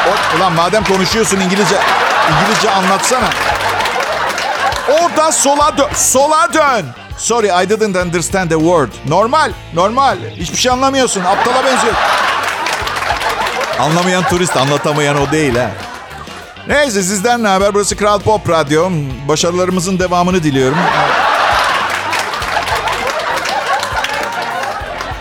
O- 0.07 0.37
Ulan 0.37 0.53
madem 0.53 0.83
konuşuyorsun 0.83 1.39
İngilizce, 1.39 1.75
İngilizce 2.31 2.69
anlatsana. 2.71 3.29
Oradan 5.01 5.31
sola 5.31 5.77
dön. 5.77 5.87
Sola 5.95 6.53
dön. 6.53 6.85
Sorry, 7.17 7.47
I 7.63 7.69
didn't 7.69 7.95
understand 7.95 8.49
the 8.49 8.55
word. 8.59 8.89
Normal, 9.07 9.51
normal. 9.73 10.17
Hiçbir 10.35 10.57
şey 10.57 10.71
anlamıyorsun. 10.71 11.21
Aptala 11.21 11.65
benziyor. 11.65 11.93
Anlamayan 13.79 14.23
turist, 14.23 14.57
anlatamayan 14.57 15.21
o 15.21 15.31
değil 15.31 15.55
ha. 15.55 15.71
Neyse 16.67 17.03
sizden 17.03 17.43
ne 17.43 17.47
haber? 17.47 17.73
Burası 17.73 17.95
Kral 17.95 18.19
Pop 18.19 18.49
Radyo. 18.49 18.89
Başarılarımızın 19.27 19.99
devamını 19.99 20.43
diliyorum. 20.43 20.77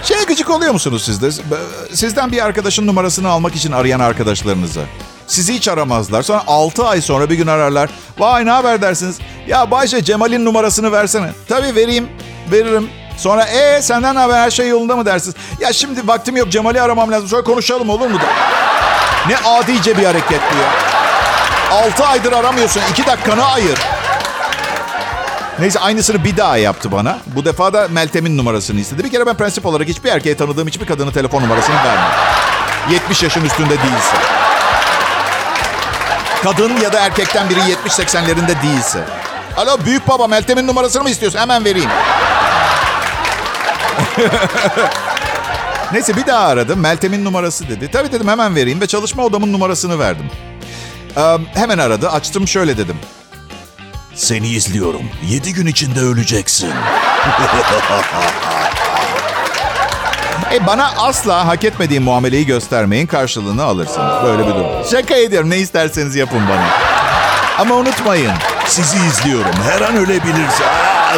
Şeye 0.02 0.24
gıcık 0.24 0.50
oluyor 0.50 0.72
musunuz 0.72 1.02
siz 1.04 1.22
de? 1.22 1.30
Sizden 1.94 2.32
bir 2.32 2.44
arkadaşın 2.44 2.86
numarasını 2.86 3.28
almak 3.28 3.56
için 3.56 3.72
arayan 3.72 4.00
arkadaşlarınıza. 4.00 4.80
Sizi 5.26 5.54
hiç 5.54 5.68
aramazlar. 5.68 6.22
Sonra 6.22 6.42
6 6.46 6.86
ay 6.86 7.00
sonra 7.00 7.30
bir 7.30 7.34
gün 7.34 7.46
ararlar. 7.46 7.90
Vay 8.18 8.46
ne 8.46 8.50
haber 8.50 8.82
dersiniz? 8.82 9.18
Ya 9.46 9.70
Bayşe 9.70 10.04
Cemal'in 10.04 10.44
numarasını 10.44 10.92
versene. 10.92 11.30
Tabii 11.48 11.74
vereyim. 11.74 12.08
Veririm. 12.52 12.90
Sonra 13.16 13.44
e 13.44 13.82
senden 13.82 14.14
ne 14.14 14.18
haber 14.18 14.38
her 14.38 14.50
şey 14.50 14.68
yolunda 14.68 14.96
mı 14.96 15.06
dersiniz? 15.06 15.36
Ya 15.60 15.72
şimdi 15.72 16.08
vaktim 16.08 16.36
yok 16.36 16.52
Cemal'i 16.52 16.82
aramam 16.82 17.12
lazım. 17.12 17.28
Sonra 17.28 17.44
konuşalım 17.44 17.88
olur 17.90 18.06
mu? 18.06 18.20
da? 18.20 18.24
Ne 19.28 19.36
adice 19.36 19.98
bir 19.98 20.04
hareket 20.04 20.40
ya. 20.40 20.94
6 21.70 22.06
aydır 22.06 22.32
aramıyorsun. 22.32 22.82
2 22.90 23.06
dakikanı 23.06 23.44
ayır. 23.46 23.78
Neyse 25.58 25.80
aynısını 25.80 26.24
bir 26.24 26.36
daha 26.36 26.56
yaptı 26.56 26.92
bana. 26.92 27.18
Bu 27.26 27.44
defa 27.44 27.72
da 27.72 27.88
Meltem'in 27.90 28.38
numarasını 28.38 28.80
istedi. 28.80 29.04
Bir 29.04 29.10
kere 29.10 29.26
ben 29.26 29.36
prensip 29.36 29.66
olarak 29.66 29.88
hiçbir 29.88 30.10
erkeğe 30.10 30.36
tanıdığım 30.36 30.68
hiçbir 30.68 30.86
kadının 30.86 31.12
telefon 31.12 31.42
numarasını 31.42 31.76
vermem. 31.76 32.10
70 32.90 33.22
yaşın 33.22 33.44
üstünde 33.44 33.70
değilse. 33.70 34.16
kadın 36.44 36.76
ya 36.80 36.92
da 36.92 37.00
erkekten 37.00 37.50
biri 37.50 37.58
70-80'lerinde 37.60 38.62
değilse. 38.62 39.04
Alo 39.56 39.78
büyük 39.86 40.08
baba 40.08 40.26
Meltem'in 40.26 40.66
numarasını 40.66 41.02
mı 41.02 41.10
istiyorsun? 41.10 41.38
Hemen 41.38 41.64
vereyim. 41.64 41.90
Neyse 45.92 46.16
bir 46.16 46.26
daha 46.26 46.46
aradım. 46.46 46.80
Meltem'in 46.80 47.24
numarası 47.24 47.68
dedi. 47.68 47.90
Tabii 47.92 48.12
dedim 48.12 48.28
hemen 48.28 48.54
vereyim 48.54 48.80
ve 48.80 48.86
çalışma 48.86 49.24
odamın 49.24 49.52
numarasını 49.52 49.98
verdim. 49.98 50.30
Ee, 51.16 51.38
hemen 51.54 51.78
aradı. 51.78 52.10
Açtım 52.10 52.48
şöyle 52.48 52.76
dedim. 52.76 52.96
Seni 54.14 54.48
izliyorum. 54.48 55.02
Yedi 55.28 55.52
gün 55.52 55.66
içinde 55.66 56.00
öleceksin. 56.00 56.70
E 60.52 60.66
bana 60.66 60.90
asla 60.98 61.46
hak 61.46 61.64
etmediğim 61.64 62.02
muameleyi 62.02 62.46
göstermeyin 62.46 63.06
karşılığını 63.06 63.62
alırsınız. 63.64 64.24
Böyle 64.24 64.42
bir 64.42 64.54
durum. 64.54 64.66
Şaka 64.90 65.14
ediyorum 65.14 65.50
ne 65.50 65.56
isterseniz 65.58 66.16
yapın 66.16 66.40
bana. 66.48 66.66
Ama 67.58 67.74
unutmayın. 67.74 68.32
Sizi 68.66 68.96
izliyorum. 69.06 69.52
Her 69.62 69.80
an 69.80 69.96
ölebilirsin. 69.96 70.64
Aa, 70.64 71.14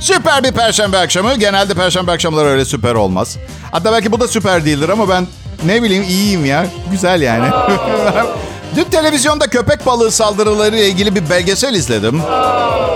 Süper 0.00 0.44
bir 0.44 0.52
perşembe 0.52 0.98
akşamı. 0.98 1.34
Genelde 1.34 1.74
perşembe 1.74 2.12
akşamları 2.12 2.48
öyle 2.48 2.64
süper 2.64 2.94
olmaz. 2.94 3.36
Hatta 3.72 3.92
belki 3.92 4.12
bu 4.12 4.20
da 4.20 4.28
süper 4.28 4.64
değildir 4.64 4.88
ama 4.88 5.08
ben 5.08 5.26
ne 5.66 5.82
bileyim 5.82 6.02
iyiyim 6.02 6.46
ya. 6.46 6.66
Güzel 6.90 7.22
yani. 7.22 7.46
Dün 8.76 8.84
televizyonda 8.84 9.46
köpek 9.46 9.86
balığı 9.86 10.10
saldırıları 10.10 10.76
ile 10.76 10.86
ilgili 10.88 11.14
bir 11.14 11.30
belgesel 11.30 11.74
izledim. 11.74 12.22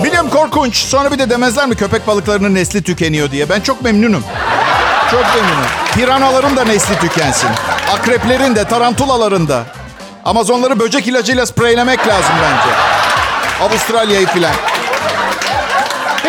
Biliyorum 0.05 0.31
korkunç. 0.31 0.77
Sonra 0.77 1.13
bir 1.13 1.19
de 1.19 1.31
demezler 1.31 1.67
mi 1.67 1.75
köpek 1.75 2.07
balıklarının 2.07 2.55
nesli 2.55 2.83
tükeniyor 2.83 3.31
diye. 3.31 3.49
Ben 3.49 3.61
çok 3.61 3.83
memnunum. 3.83 4.25
Çok 5.11 5.25
memnunum. 5.35 5.67
Piranaların 5.95 6.57
da 6.57 6.65
nesli 6.65 6.99
tükensin. 6.99 7.49
Akreplerin 7.93 8.55
de, 8.57 8.65
tarantulaların 8.65 9.49
da. 9.49 9.63
Amazonları 10.25 10.81
böcek 10.81 11.09
ilacıyla 11.09 11.47
spreylemek 11.47 12.09
lazım 12.09 12.35
bence. 12.43 12.75
Avustralya'yı 13.65 14.27
filan. 14.27 14.53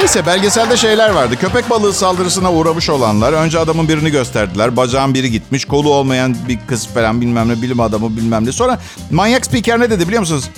Neyse 0.04 0.26
belgeselde 0.26 0.78
şeyler 0.78 1.10
vardı. 1.10 1.36
Köpek 1.36 1.70
balığı 1.70 1.94
saldırısına 1.94 2.52
uğramış 2.52 2.90
olanlar. 2.90 3.34
Önce 3.34 3.60
adamın 3.60 3.88
birini 3.88 4.10
gösterdiler. 4.12 4.78
Bacağın 4.78 5.14
biri 5.14 5.32
gitmiş. 5.32 5.66
Kolu 5.66 5.94
olmayan 5.94 6.36
bir 6.48 6.60
kız 6.68 6.88
falan 6.88 7.22
bilmem 7.22 7.50
ne. 7.50 7.62
Bilim 7.62 7.80
adamı 7.80 8.18
bilmem 8.18 8.46
ne. 8.46 8.52
Sonra 8.52 8.80
manyak 9.12 9.46
spiker 9.46 9.80
ne 9.80 9.90
dedi 9.90 10.08
biliyor 10.08 10.20
musunuz? 10.20 10.50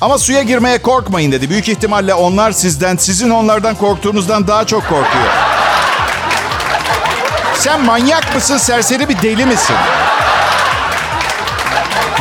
Ama 0.00 0.18
suya 0.18 0.42
girmeye 0.42 0.82
korkmayın 0.82 1.32
dedi. 1.32 1.50
Büyük 1.50 1.68
ihtimalle 1.68 2.14
onlar 2.14 2.52
sizden, 2.52 2.96
sizin 2.96 3.30
onlardan 3.30 3.74
korktuğunuzdan 3.74 4.46
daha 4.46 4.66
çok 4.66 4.82
korkuyor. 4.82 5.32
Sen 7.54 7.84
manyak 7.84 8.34
mısın, 8.34 8.56
serseri 8.56 9.08
bir 9.08 9.22
deli 9.22 9.46
misin? 9.46 9.76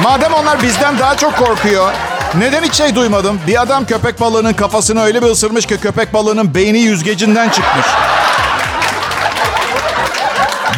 Madem 0.03 0.33
onlar 0.33 0.63
bizden 0.63 0.99
daha 0.99 1.17
çok 1.17 1.37
korkuyor, 1.37 1.93
neden 2.37 2.63
hiç 2.63 2.73
şey 2.73 2.95
duymadım? 2.95 3.39
Bir 3.47 3.61
adam 3.61 3.85
köpek 3.85 4.21
balığının 4.21 4.53
kafasını 4.53 5.01
öyle 5.01 5.21
bir 5.21 5.27
ısırmış 5.27 5.65
ki 5.65 5.77
köpek 5.77 6.13
balığının 6.13 6.55
beyni 6.55 6.79
yüzgecinden 6.79 7.49
çıkmış. 7.49 7.85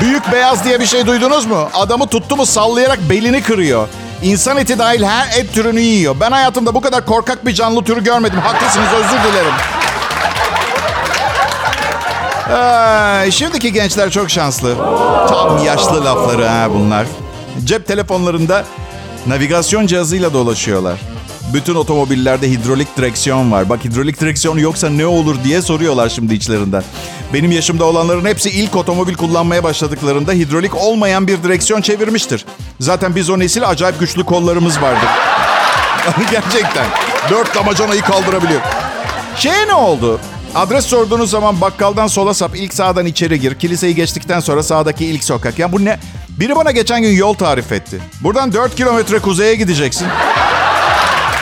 Büyük 0.02 0.32
beyaz 0.32 0.66
diye 0.66 0.80
bir 0.80 0.86
şey 0.86 1.08
duydunuz 1.08 1.46
mu? 1.46 1.70
Adamı 1.74 2.08
tuttu 2.08 2.36
mu 2.36 2.46
sallayarak 2.46 3.00
belini 3.10 3.44
kırıyor. 3.44 3.88
İnsan 4.24 4.58
eti 4.58 4.80
dahil 4.80 5.04
her 5.04 5.40
et 5.40 5.54
türünü 5.54 5.80
yiyor. 5.80 6.16
Ben 6.20 6.32
hayatımda 6.32 6.76
bu 6.76 6.82
kadar 6.82 7.06
korkak 7.06 7.46
bir 7.46 7.54
canlı 7.54 7.84
türü 7.84 8.04
görmedim. 8.04 8.40
Haklısınız 8.40 8.88
özür 8.94 9.24
dilerim. 9.32 9.54
Ay, 12.62 13.32
şimdiki 13.32 13.74
gençler 13.74 14.10
çok 14.10 14.30
şanslı. 14.30 14.76
Tam 15.30 15.64
yaşlı 15.66 16.06
lafları 16.06 16.48
ha 16.48 16.68
bunlar. 16.74 17.08
Cep 17.64 17.88
telefonlarında 17.88 18.64
navigasyon 19.28 19.88
cihazıyla 19.88 20.34
dolaşıyorlar. 20.34 21.13
Bütün 21.54 21.76
otomobillerde 21.76 22.52
hidrolik 22.52 22.98
direksiyon 22.98 23.52
var. 23.52 23.70
Bak 23.70 23.86
hidrolik 23.86 24.22
direksiyon 24.22 24.58
yoksa 24.58 24.90
ne 24.90 25.06
olur 25.06 25.36
diye 25.44 25.62
soruyorlar 25.62 26.10
şimdi 26.10 26.34
içlerinden. 26.34 26.84
Benim 27.34 27.52
yaşımda 27.52 27.86
olanların 27.86 28.26
hepsi 28.26 28.50
ilk 28.50 28.76
otomobil 28.76 29.14
kullanmaya 29.14 29.64
başladıklarında 29.64 30.32
hidrolik 30.32 30.76
olmayan 30.76 31.28
bir 31.28 31.44
direksiyon 31.44 31.82
çevirmiştir. 31.82 32.46
Zaten 32.80 33.16
biz 33.16 33.30
o 33.30 33.40
nesil 33.40 33.70
acayip 33.70 34.00
güçlü 34.00 34.24
kollarımız 34.24 34.82
vardır. 34.82 35.10
Gerçekten. 36.32 36.86
Dört 37.30 37.56
damacanayı 37.56 38.02
kaldırabiliyor. 38.02 38.62
Şey 39.38 39.68
ne 39.68 39.74
oldu? 39.74 40.20
Adres 40.56 40.86
sorduğunuz 40.86 41.30
zaman 41.30 41.62
bakkaldan 41.62 42.08
sola 42.08 42.34
sap, 42.34 42.56
ilk 42.56 42.74
sağdan 42.74 43.06
içeri 43.06 43.40
gir. 43.40 43.56
Kiliseyi 43.56 43.96
geçtikten 43.96 44.40
sonra 44.40 44.64
sağdaki 44.64 45.06
ilk 45.06 45.24
sokak. 45.24 45.60
Ya 45.60 45.72
bu 45.72 45.86
ne? 45.86 46.00
Biri 46.40 46.56
bana 46.56 46.72
geçen 46.72 47.02
gün 47.02 47.12
yol 47.12 47.34
tarif 47.34 47.72
etti. 47.72 48.00
Buradan 48.22 48.54
4 48.54 48.76
kilometre 48.76 49.20
kuzeye 49.20 49.56
gideceksin. 49.56 50.08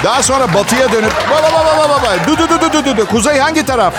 Daha 0.04 0.24
sonra 0.24 0.54
batıya 0.54 0.92
dönüp 0.92 1.14
baba 1.32 1.48
baba 1.54 1.78
baba 1.78 1.90
baba 1.90 2.28
du 2.28 2.38
du 2.38 2.50
du 2.50 2.74
du 2.74 2.86
du 2.86 2.98
du 2.98 3.06
kuzey 3.06 3.40
hangi 3.40 3.66
taraf? 3.66 3.94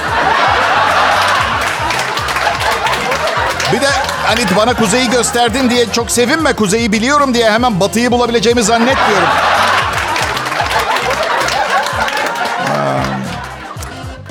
Bir 3.72 3.80
de 3.80 3.88
hani 4.26 4.40
bana 4.56 4.74
kuzeyi 4.74 5.10
gösterdin 5.10 5.70
diye 5.70 5.92
çok 5.92 6.10
sevinme 6.10 6.52
kuzeyi 6.52 6.92
biliyorum 6.92 7.34
diye 7.34 7.50
hemen 7.50 7.80
batıyı 7.80 8.10
bulabileceğimi 8.12 8.62
zannetmiyorum. 8.62 9.28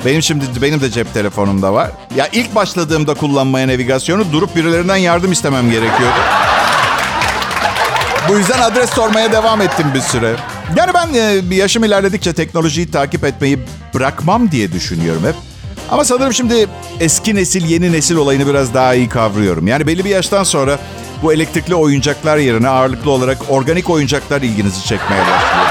Benim 0.04 0.22
şimdi 0.22 0.44
benim 0.62 0.80
de 0.80 0.90
cep 0.90 1.14
telefonumda 1.14 1.72
var. 1.72 1.90
Ya 2.16 2.28
ilk 2.32 2.54
başladığımda 2.54 3.14
kullanmaya 3.14 3.68
navigasyonu 3.68 4.32
durup 4.32 4.56
birilerinden 4.56 4.96
yardım 4.96 5.32
istemem 5.32 5.70
gerekiyordu. 5.70 6.20
Bu 8.28 8.36
yüzden 8.38 8.60
adres 8.60 8.90
sormaya 8.90 9.32
devam 9.32 9.60
ettim 9.60 9.86
bir 9.94 10.00
süre. 10.00 10.36
Yani 10.76 10.90
ben 10.94 11.14
e, 11.14 11.50
bir 11.50 11.56
yaşım 11.56 11.84
ilerledikçe 11.84 12.32
teknolojiyi 12.32 12.90
takip 12.90 13.24
etmeyi 13.24 13.58
bırakmam 13.94 14.50
diye 14.50 14.72
düşünüyorum 14.72 15.22
hep. 15.26 15.34
Ama 15.90 16.04
sanırım 16.04 16.32
şimdi 16.32 16.66
eski 17.00 17.34
nesil 17.34 17.64
yeni 17.64 17.92
nesil 17.92 18.16
olayını 18.16 18.46
biraz 18.46 18.74
daha 18.74 18.94
iyi 18.94 19.08
kavruyorum. 19.08 19.66
Yani 19.66 19.86
belli 19.86 20.04
bir 20.04 20.10
yaştan 20.10 20.44
sonra 20.44 20.78
bu 21.22 21.32
elektrikli 21.32 21.74
oyuncaklar 21.74 22.36
yerine 22.36 22.68
ağırlıklı 22.68 23.10
olarak 23.10 23.38
organik 23.48 23.90
oyuncaklar 23.90 24.42
ilginizi 24.42 24.84
çekmeye 24.84 25.20
başlıyor. 25.20 25.66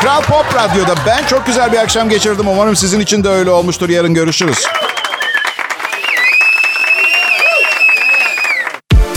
Kral 0.00 0.22
Pop 0.22 0.54
Radyo'da 0.54 0.94
ben 1.06 1.26
çok 1.26 1.46
güzel 1.46 1.72
bir 1.72 1.78
akşam 1.78 2.08
geçirdim. 2.08 2.48
Umarım 2.48 2.76
sizin 2.76 3.00
için 3.00 3.24
de 3.24 3.28
öyle 3.28 3.50
olmuştur. 3.50 3.88
Yarın 3.88 4.14
görüşürüz. 4.14 4.58